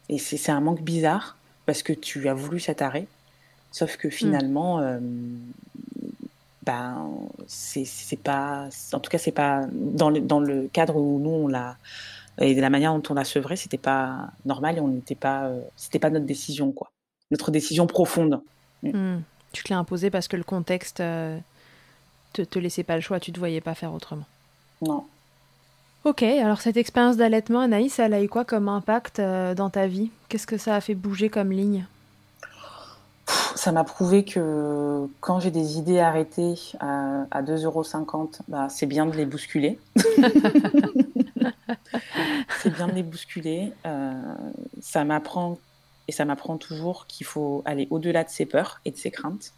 [0.08, 1.36] Et c'est un manque bizarre
[1.66, 3.06] parce que tu as voulu cet arrêt,
[3.72, 4.98] sauf que finalement, euh,
[6.62, 7.10] ben,
[7.46, 11.30] c'est c'est pas, en tout cas, c'est pas dans le, dans le cadre où nous
[11.30, 11.78] on l'a
[12.40, 15.46] et de la manière dont on l'a sevré, c'était pas normal et on n'était pas,
[15.46, 16.90] euh, c'était pas notre décision quoi,
[17.30, 18.42] notre décision profonde.
[18.92, 19.22] Hmm.
[19.52, 21.38] Tu te l'as imposé parce que le contexte euh,
[22.32, 24.26] te, te laissait pas le choix, tu te voyais pas faire autrement.
[24.82, 25.04] Non.
[26.04, 29.86] Ok, alors cette expérience d'allaitement, Anaïs, elle a eu quoi comme impact euh, dans ta
[29.86, 30.10] vie?
[30.28, 31.86] Qu'est-ce que ça a fait bouger comme ligne?
[33.54, 39.06] Ça m'a prouvé que quand j'ai des idées arrêtées à, à 2,50€, bah, c'est bien
[39.06, 39.78] de les bousculer.
[42.62, 43.72] c'est bien de les bousculer.
[43.86, 44.12] Euh,
[44.82, 45.56] ça m'apprend,
[46.08, 49.52] et ça m'apprend toujours qu'il faut aller au-delà de ses peurs et de ses craintes.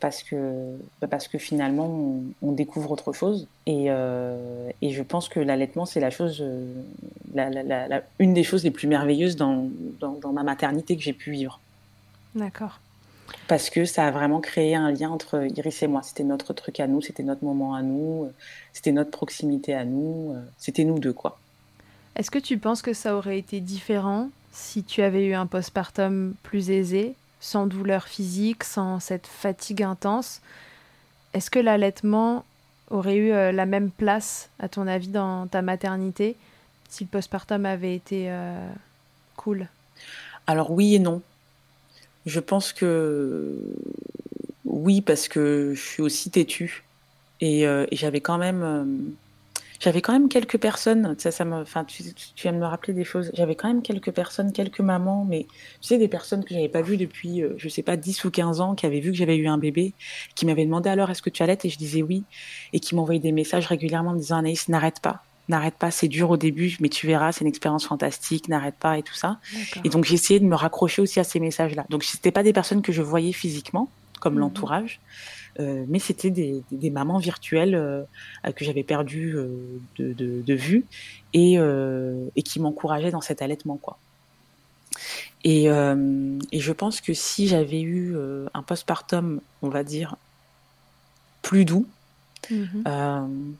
[0.00, 3.46] parce que, bah, parce que finalement, on, découvre autre chose.
[3.66, 6.74] Et, euh, et je pense que l'allaitement, c'est la chose, euh,
[7.34, 9.68] la, la, une des choses les plus merveilleuses dans,
[10.00, 11.60] dans, dans ma maternité que j'ai pu vivre.
[12.34, 12.80] D'accord.
[13.46, 16.02] Parce que ça a vraiment créé un lien entre Iris et moi.
[16.02, 18.28] C'était notre truc à nous, c'était notre moment à nous,
[18.72, 21.38] c'était notre proximité à nous, c'était nous deux, quoi.
[22.16, 26.34] Est-ce que tu penses que ça aurait été différent si tu avais eu un postpartum
[26.42, 30.40] plus aisé sans douleur physique, sans cette fatigue intense,
[31.34, 32.44] est-ce que l'allaitement
[32.90, 36.36] aurait eu euh, la même place, à ton avis, dans ta maternité
[36.88, 38.70] si le postpartum avait été euh,
[39.36, 39.66] cool?
[40.46, 41.22] Alors oui et non.
[42.26, 43.58] Je pense que
[44.66, 46.84] oui, parce que je suis aussi têtue.
[47.40, 49.14] Et, euh, et j'avais quand même
[49.82, 52.94] j'avais quand même quelques personnes, ça, ça me, enfin, tu, tu, viens de me rappeler
[52.94, 53.32] des choses.
[53.34, 55.46] J'avais quand même quelques personnes, quelques mamans, mais
[55.80, 58.30] tu sais, des personnes que j'avais pas vues depuis, euh, je sais pas, 10 ou
[58.30, 59.92] 15 ans, qui avaient vu que j'avais eu un bébé,
[60.36, 62.22] qui m'avaient demandé alors est-ce que tu allaites et je disais oui,
[62.72, 66.30] et qui m'envoyaient des messages régulièrement me disant Anaïs, n'arrête pas, n'arrête pas, c'est dur
[66.30, 69.40] au début, mais tu verras, c'est une expérience fantastique, n'arrête pas et tout ça.
[69.82, 71.86] Et donc essayé de me raccrocher aussi à ces messages-là.
[71.90, 73.88] Donc c'était pas des personnes que je voyais physiquement,
[74.20, 75.00] comme mmh l'entourage,
[75.58, 78.02] mais c'était des, des, mamans virtuelles euh,
[78.54, 79.48] que j'avais perdues euh,
[79.98, 80.84] de, de, de, vue
[81.34, 83.98] et, et qui m'encourageaient dans cet allaitement quoi.
[85.44, 88.14] Et, et je pense que si j'avais eu
[88.54, 90.16] un postpartum, on va dire,
[91.40, 91.86] plus doux,
[92.50, 92.84] mmh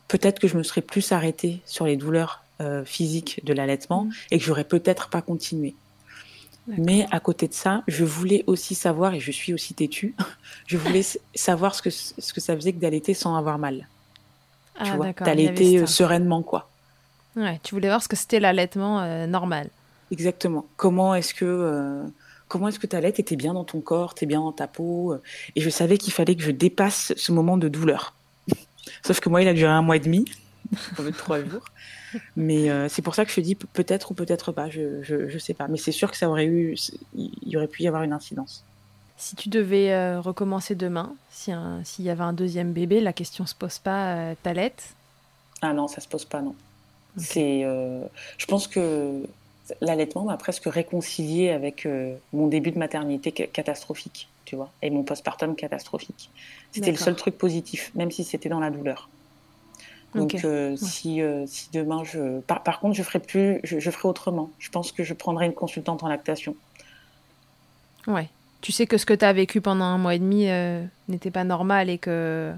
[0.07, 2.43] peut-être que je me serais plus arrêtée sur les douleurs
[2.85, 4.11] physiques de l'allaitement mmh.
[4.31, 5.75] et que j'aurais peut-être pas continué.
[6.67, 10.15] Mais à côté de ça, je voulais aussi savoir, et je suis aussi têtue,
[10.67, 11.01] je voulais
[11.35, 13.87] savoir ce que, ce que ça faisait que d'allaiter sans avoir mal.
[14.77, 16.69] Ah, tu vois, d'allaiter euh, sereinement, quoi.
[17.35, 19.69] Ouais, tu voulais voir ce que c'était l'allaitement euh, normal.
[20.11, 20.65] Exactement.
[20.77, 22.03] Comment est-ce que euh,
[22.47, 25.15] comment est-ce que tu allaites et bien dans ton corps, t'es bien dans ta peau.
[25.55, 28.15] Et je savais qu'il fallait que je dépasse ce moment de douleur.
[29.05, 30.25] Sauf que moi, il a duré un mois et demi,
[31.17, 31.63] trois jours.
[32.35, 35.53] Mais euh, c'est pour ça que je dis peut-être ou peut-être pas, je, je, sais
[35.53, 35.67] pas.
[35.67, 36.75] Mais c'est sûr que ça aurait eu,
[37.15, 38.63] il y aurait pu y avoir une incidence.
[39.17, 43.55] Si tu devais euh, recommencer demain, s'il y avait un deuxième bébé, la question se
[43.55, 44.95] pose pas, euh, t'allaites
[45.61, 46.55] Ah non, ça se pose pas, non.
[47.15, 49.21] C'est, je pense que
[49.81, 51.87] l'allaitement m'a presque réconcilié avec
[52.33, 56.31] mon début de maternité catastrophique, tu vois, et mon postpartum catastrophique.
[56.71, 59.09] C'était le seul truc positif, même si c'était dans la douleur.
[60.15, 63.91] Donc euh, si, euh, si demain je par, par, contre je ferai plus je, je,
[63.91, 64.51] ferai autrement.
[64.59, 66.55] Je pense que je prendrai une consultante en lactation.
[68.07, 68.29] Ouais.
[68.61, 71.31] Tu sais que ce que tu as vécu pendant un mois et demi euh, n'était
[71.31, 72.53] pas normal et que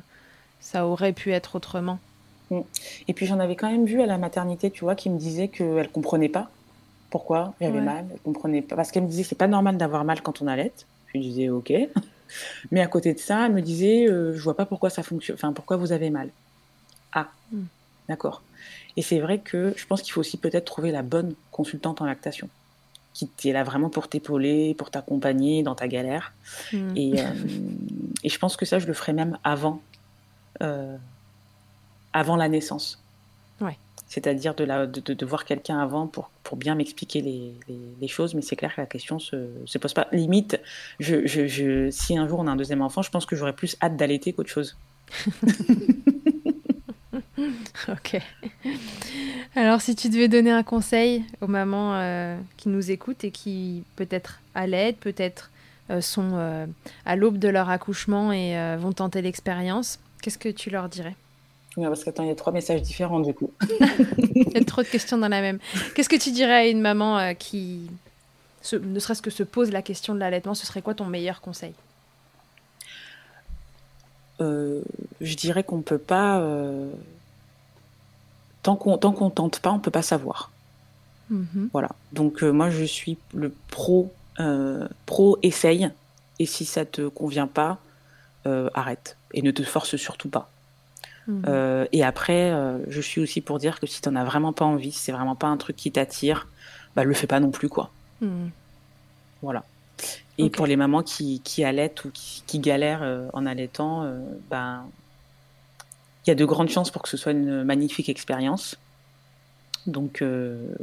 [0.59, 1.99] ça aurait pu être autrement.
[2.51, 2.59] Mm.
[3.07, 5.47] Et puis j'en avais quand même vu à la maternité, tu vois, qui me disait
[5.47, 6.49] qu'elle comprenait pas
[7.09, 10.21] pourquoi j'avais mal, elle comprenait pas parce qu'elle me disait c'est pas normal d'avoir mal
[10.21, 10.73] quand on allait.
[11.07, 11.71] Je lui disais OK.
[12.71, 15.53] Mais à côté de ça, elle me disait je vois pas pourquoi ça fonctionne, enfin
[15.53, 16.29] pourquoi vous avez mal.
[17.16, 17.30] Ah,
[18.07, 18.43] d'accord.
[18.97, 22.05] Et c'est vrai que je pense qu'il faut aussi peut-être trouver la bonne consultante en
[22.05, 22.49] lactation,
[23.13, 26.34] qui est là vraiment pour t'épauler, pour t'accompagner dans ta galère.
[26.72, 26.95] Hmm.
[26.95, 27.26] Et, euh,
[28.24, 29.82] et, je pense que ça, je le ferai même avant,
[30.61, 30.97] euh,
[32.13, 33.01] avant la naissance.
[33.59, 33.78] Ouais.
[34.07, 37.53] C'est-à-dire de, la, de, de, voir quelqu'un avant pour, pour bien m'expliquer les,
[37.99, 40.07] les, choses, mais c'est clair que la question se, se pose pas.
[40.11, 40.59] Limite,
[40.99, 43.55] je, je, je, si un jour on a un deuxième enfant, je pense que j'aurais
[43.55, 44.78] plus hâte d'allaiter qu'autre chose.
[47.89, 48.21] ok.
[49.55, 53.83] Alors, si tu devais donner un conseil aux mamans euh, qui nous écoutent et qui
[53.95, 55.51] peut-être à l'aide, peut-être
[55.89, 56.65] euh, sont euh,
[57.05, 61.15] à l'aube de leur accouchement et vont tenter l'expérience, qu'est-ce que tu leur dirais?
[61.77, 63.51] Oui, parce qu'attends, il y a trois messages différents du coup.
[63.69, 65.59] il y a trop de questions dans la même.
[65.93, 67.89] Qu'est-ce que tu dirais à une maman qui,
[68.71, 71.73] ne serait-ce que se pose la question de l'allaitement Ce serait quoi ton meilleur conseil?
[74.39, 76.41] Je dirais qu'on ne peut pas
[78.66, 80.49] tant qu'on tant qu'on tente pas, on peut pas savoir.
[81.30, 81.70] Mhm.
[81.72, 81.89] Voilà.
[82.13, 85.91] Donc euh, moi je suis le pro euh, pro essaye
[86.39, 87.78] et si ça te convient pas,
[88.47, 90.49] euh, arrête et ne te force surtout pas.
[91.28, 91.88] Mhm.
[91.91, 92.53] et après,
[92.88, 95.11] je suis aussi pour dire que si tu n'en as vraiment pas envie, si c'est
[95.11, 96.47] vraiment pas un truc qui t'attire,
[96.95, 97.89] bah le fais pas non plus quoi.
[98.22, 98.51] Mhm.
[99.41, 99.63] Voilà.
[100.38, 104.05] Et pour les mamans qui, qui allaitent ou qui, galèrent en allaitant,
[104.51, 104.86] ben
[106.26, 108.78] il y a de grandes chances pour que ce soit une magnifique expérience.
[109.88, 110.76] Donc, euh,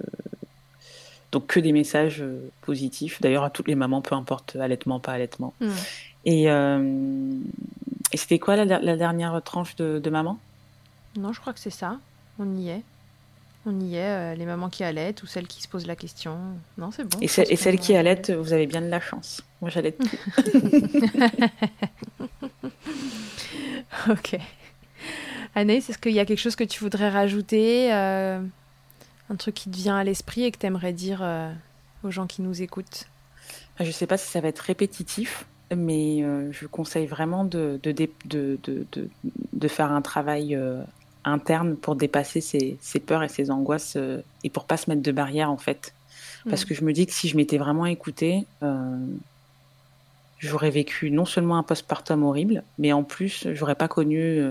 [1.32, 3.20] donc que des messages euh, positifs.
[3.20, 5.54] D'ailleurs, à toutes les mamans, peu importe allaitement, pas allaitement.
[5.60, 5.70] Mm.
[6.24, 10.38] Et, et c'était quoi la, dernière tranche de, maman?
[11.16, 11.98] Non, je crois que c'est ça.
[12.38, 12.82] On y est.
[13.66, 16.38] On y est, les mamans qui allaitent ou celles qui se posent la question.
[16.78, 17.18] Non, c'est bon.
[17.20, 19.42] Et, et celles qui allaitent, vous avez bien de la chance.
[19.60, 20.08] Moi, j'allaite tout.
[24.08, 24.38] Ok.
[25.54, 28.40] Anaïs, est-ce qu'il y a quelque chose que tu voudrais rajouter euh,
[29.28, 31.52] Un truc qui te vient à l'esprit et que tu aimerais dire euh,
[32.04, 33.06] aux gens qui nous écoutent?
[33.78, 37.78] Je ne sais pas si ça va être répétitif, mais euh, je conseille vraiment de,
[37.82, 37.92] de,
[38.24, 38.58] de,
[39.52, 40.58] de faire un travail
[41.24, 43.96] interne pour dépasser ses, ses, peurs et ses angoisses
[44.44, 45.94] et pour pas se mettre de barrières en fait.
[46.48, 46.68] Parce mm.
[46.68, 48.46] que je me dis que si je m'étais vraiment écoutée,
[50.38, 54.42] j'aurais vécu non seulement un postpartum horrible, mais en plus, j'aurais pas connu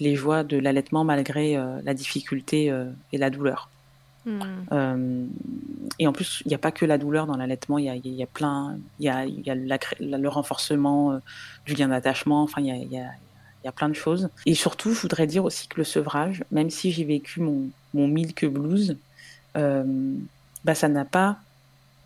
[0.00, 3.68] les joies de l'allaitement malgré euh, la difficulté euh, et la douleur.
[4.24, 5.26] Hmm.
[5.98, 7.96] et en plus, il n'y a pas que la douleur dans l'allaitement, il y a,
[7.96, 11.20] y a, plein, il y a, y a le renforcement
[11.66, 12.70] du lien d'attachement, enfin, il y
[13.00, 13.02] a,
[13.64, 14.28] y a, plein de choses.
[14.46, 18.06] Et surtout, je voudrais dire aussi que le sevrage, même si j'ai vécu mon, mon
[18.06, 18.96] milk blues,
[19.56, 21.38] bah, ça n'a pas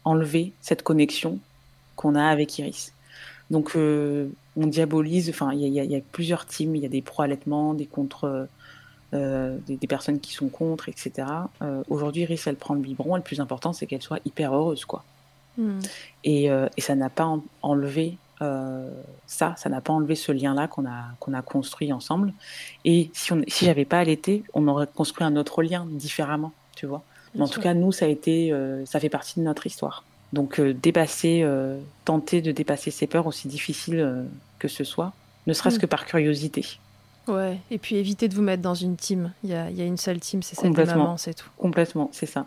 [0.04, 1.38] enlevé cette connexion
[1.96, 2.94] qu'on a avec Iris.
[3.50, 7.74] Donc, euh, on diabolise, enfin, il y, a plusieurs teams, il y a des pro-allaitements,
[7.74, 8.48] des contre,
[9.14, 11.28] euh, des, personnes qui sont contre, etc.
[11.62, 14.84] Euh, aujourd'hui, Iris, elle prend le biberon, le plus important, c'est qu'elle soit hyper heureuse,
[14.84, 15.04] quoi.
[15.58, 15.80] Hmm.
[16.24, 21.32] Et, ça n'a pas enlevé ça, ça n'a pas enlevé ce lien-là qu'on a, qu'on
[21.32, 22.34] a construit ensemble.
[22.84, 26.84] Et si, on, si j'avais pas allaité, on aurait construit un autre lien différemment, tu
[26.84, 27.02] vois.
[27.34, 28.52] Mais en tout cas, nous, ça a été,
[28.84, 30.04] ça fait partie de notre histoire.
[30.32, 34.24] Donc euh, dépasser, euh, tenter de dépasser ses peurs, aussi difficiles euh,
[34.58, 35.12] que ce soit,
[35.46, 35.80] ne serait-ce mm.
[35.80, 36.78] que par curiosité.
[37.28, 39.32] Ouais, et puis éviter de vous mettre dans une team.
[39.42, 41.48] Il y a, y a, une seule team, c'est celle de maman, c'est tout.
[41.56, 42.46] Complètement, c'est ça.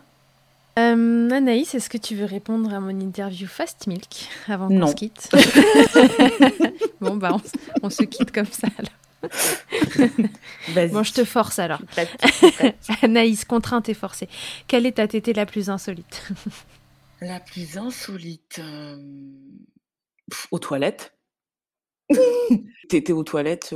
[0.76, 5.28] Anaïs, est-ce que tu veux répondre à mon interview Fast Milk avant qu'on se quitte
[7.00, 7.36] Bon, bah,
[7.82, 9.30] on, se quitte comme ça alors.
[10.92, 11.80] bon, je te force alors.
[13.02, 14.28] Anaïs, contrainte et forcée.
[14.66, 16.30] Quelle est ta tétée la plus insolite?
[17.20, 18.60] La plus insolite,
[20.50, 21.14] aux toilettes.
[22.88, 23.74] T'étais aux toilettes,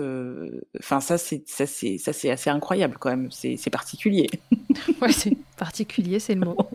[0.80, 4.28] enfin ça c'est ça c'est ça c'est assez incroyable quand même, c'est particulier.
[5.02, 6.56] ouais, c'est particulier, c'est le mot.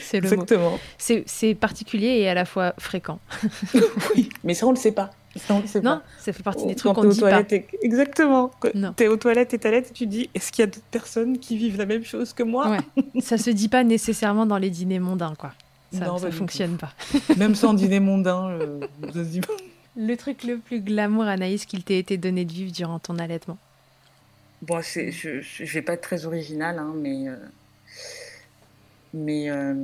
[0.00, 0.78] C'est le Exactement.
[0.96, 3.20] C'est particulier et à la fois fréquent.
[4.14, 5.10] oui, mais ça on le sait pas.
[5.36, 6.02] Ça, on le sait non, pas.
[6.18, 7.42] ça fait partie des trucs qu'on dit pas.
[7.82, 8.50] Exactement.
[8.96, 11.58] T'es aux toilettes et t'allaites et tu dis est-ce qu'il y a d'autres personnes qui
[11.58, 12.70] vivent la même chose que moi?
[12.70, 13.20] Ouais.
[13.20, 15.52] Ça se dit pas nécessairement dans les dîners mondains quoi.
[15.92, 16.92] Ça ne fonctionne pas.
[17.36, 18.80] Même sans dîner mondain, euh,
[19.96, 23.58] Le truc le plus glamour, Anaïs, qu'il t'ait été donné de vivre durant ton allaitement?
[24.62, 27.36] Bon, je ne vais pas être très original, hein, mais, euh,
[29.14, 29.74] mais euh,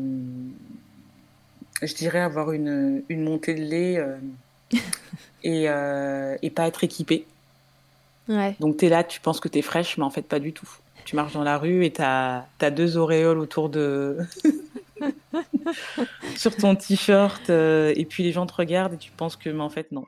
[1.82, 4.04] je dirais avoir une, une montée de lait
[5.44, 7.26] et, et pas être équipée.
[8.28, 8.56] Ouais.
[8.60, 10.52] Donc tu es là, tu penses que tu es fraîche, mais en fait pas du
[10.52, 10.68] tout.
[11.04, 14.18] Tu marches dans la rue et tu as, as, deux auréoles autour de,
[16.36, 19.62] sur ton t-shirt euh, et puis les gens te regardent et tu penses que mais
[19.62, 20.04] en fait non.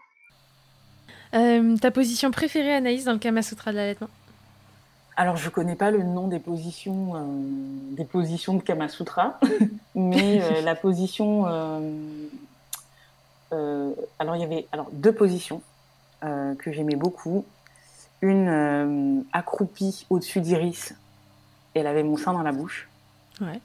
[1.35, 4.09] Euh, ta position préférée Anaïs dans le Kama Sutra de l'allaitement?
[5.17, 7.21] Alors, je connais pas le nom des positions, euh,
[7.93, 9.39] des positions de Kama Sutra,
[9.95, 11.45] mais la position.
[14.19, 15.63] alors, il y avait alors, deux positions
[16.21, 17.45] que j'aimais beaucoup.
[18.23, 20.95] Une accroupie au-dessus d'Iris,
[21.75, 22.89] elle avait mon sein dans la bouche.
[23.41, 23.61] Ouais.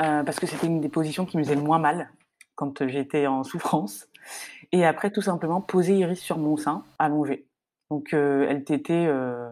[0.00, 2.08] Euh, parce que c'était une des positions qui me faisait le moins mal
[2.54, 4.06] quand j'étais en souffrance.
[4.72, 7.46] Et après, tout simplement, poser Iris sur mon sein, allongée.
[7.90, 9.48] Donc, euh, elle t'était, euh,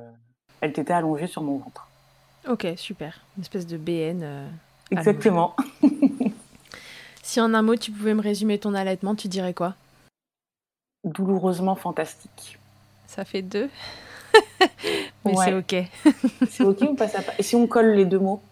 [0.61, 1.89] elle t'était allongée sur mon ventre.
[2.49, 3.21] Ok, super.
[3.37, 4.49] Une espèce de BN.
[4.91, 5.57] Exactement.
[7.23, 9.75] si en un mot, tu pouvais me résumer ton allaitement, tu dirais quoi?
[11.03, 12.59] Douloureusement fantastique.
[13.07, 13.69] Ça fait deux.
[15.25, 15.75] Mais c'est ok.
[16.49, 17.23] c'est ok, on passe à...
[17.39, 18.43] Et si on colle les deux mots?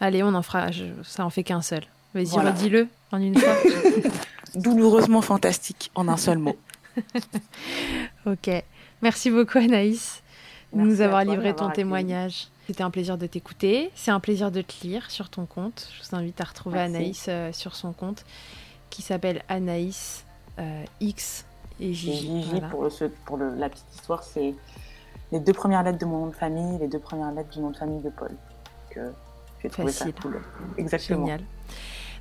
[0.00, 0.68] Allez, on en fera.
[1.02, 1.84] Ça en fait qu'un seul.
[2.14, 3.54] Vas-y, redis-le en une fois.
[4.54, 6.56] Douloureusement fantastique, en un seul mot.
[8.26, 8.50] ok.
[9.02, 10.22] Merci beaucoup, Anaïs,
[10.72, 12.48] de nous avoir livré ton témoignage.
[12.66, 13.90] C'était un plaisir de t'écouter.
[13.94, 15.88] C'est un plaisir de te lire sur ton compte.
[15.92, 18.24] Je vous invite à retrouver Anaïs euh, sur son compte
[18.88, 20.24] qui s'appelle Anaïs
[20.58, 21.44] euh, X
[21.80, 22.62] et Gigi.
[22.70, 22.88] pour,
[23.24, 24.54] pour la petite histoire, c'est
[25.32, 27.70] les deux premières lettres de mon nom de famille, les deux premières lettres du nom
[27.70, 28.30] de famille de Paul.
[28.96, 29.10] Euh,
[29.70, 30.12] Facile.
[30.76, 31.26] Exactement.
[31.26, 31.40] Génial.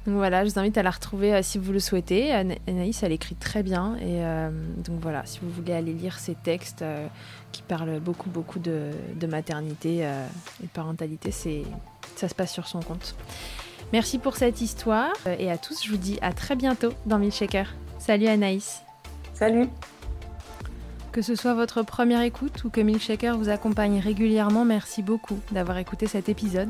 [0.05, 2.33] Donc voilà, je vous invite à la retrouver euh, si vous le souhaitez.
[2.33, 3.95] Anaïs, elle écrit très bien.
[3.97, 4.49] Et euh,
[4.83, 7.07] donc voilà, si vous voulez aller lire ses textes euh,
[7.53, 8.91] qui parlent beaucoup, beaucoup de,
[9.29, 13.15] maternité et de parentalité, ça se passe sur son compte.
[13.93, 15.13] Merci pour cette histoire.
[15.39, 17.73] et à tous, je vous dis à très bientôt dans Milkshaker.
[17.99, 18.81] Salut Anaïs.
[19.33, 19.69] Salut.
[21.11, 25.77] Que ce soit votre première écoute ou que Milkshaker vous accompagne régulièrement, merci beaucoup d'avoir
[25.77, 26.69] écouté cet épisode.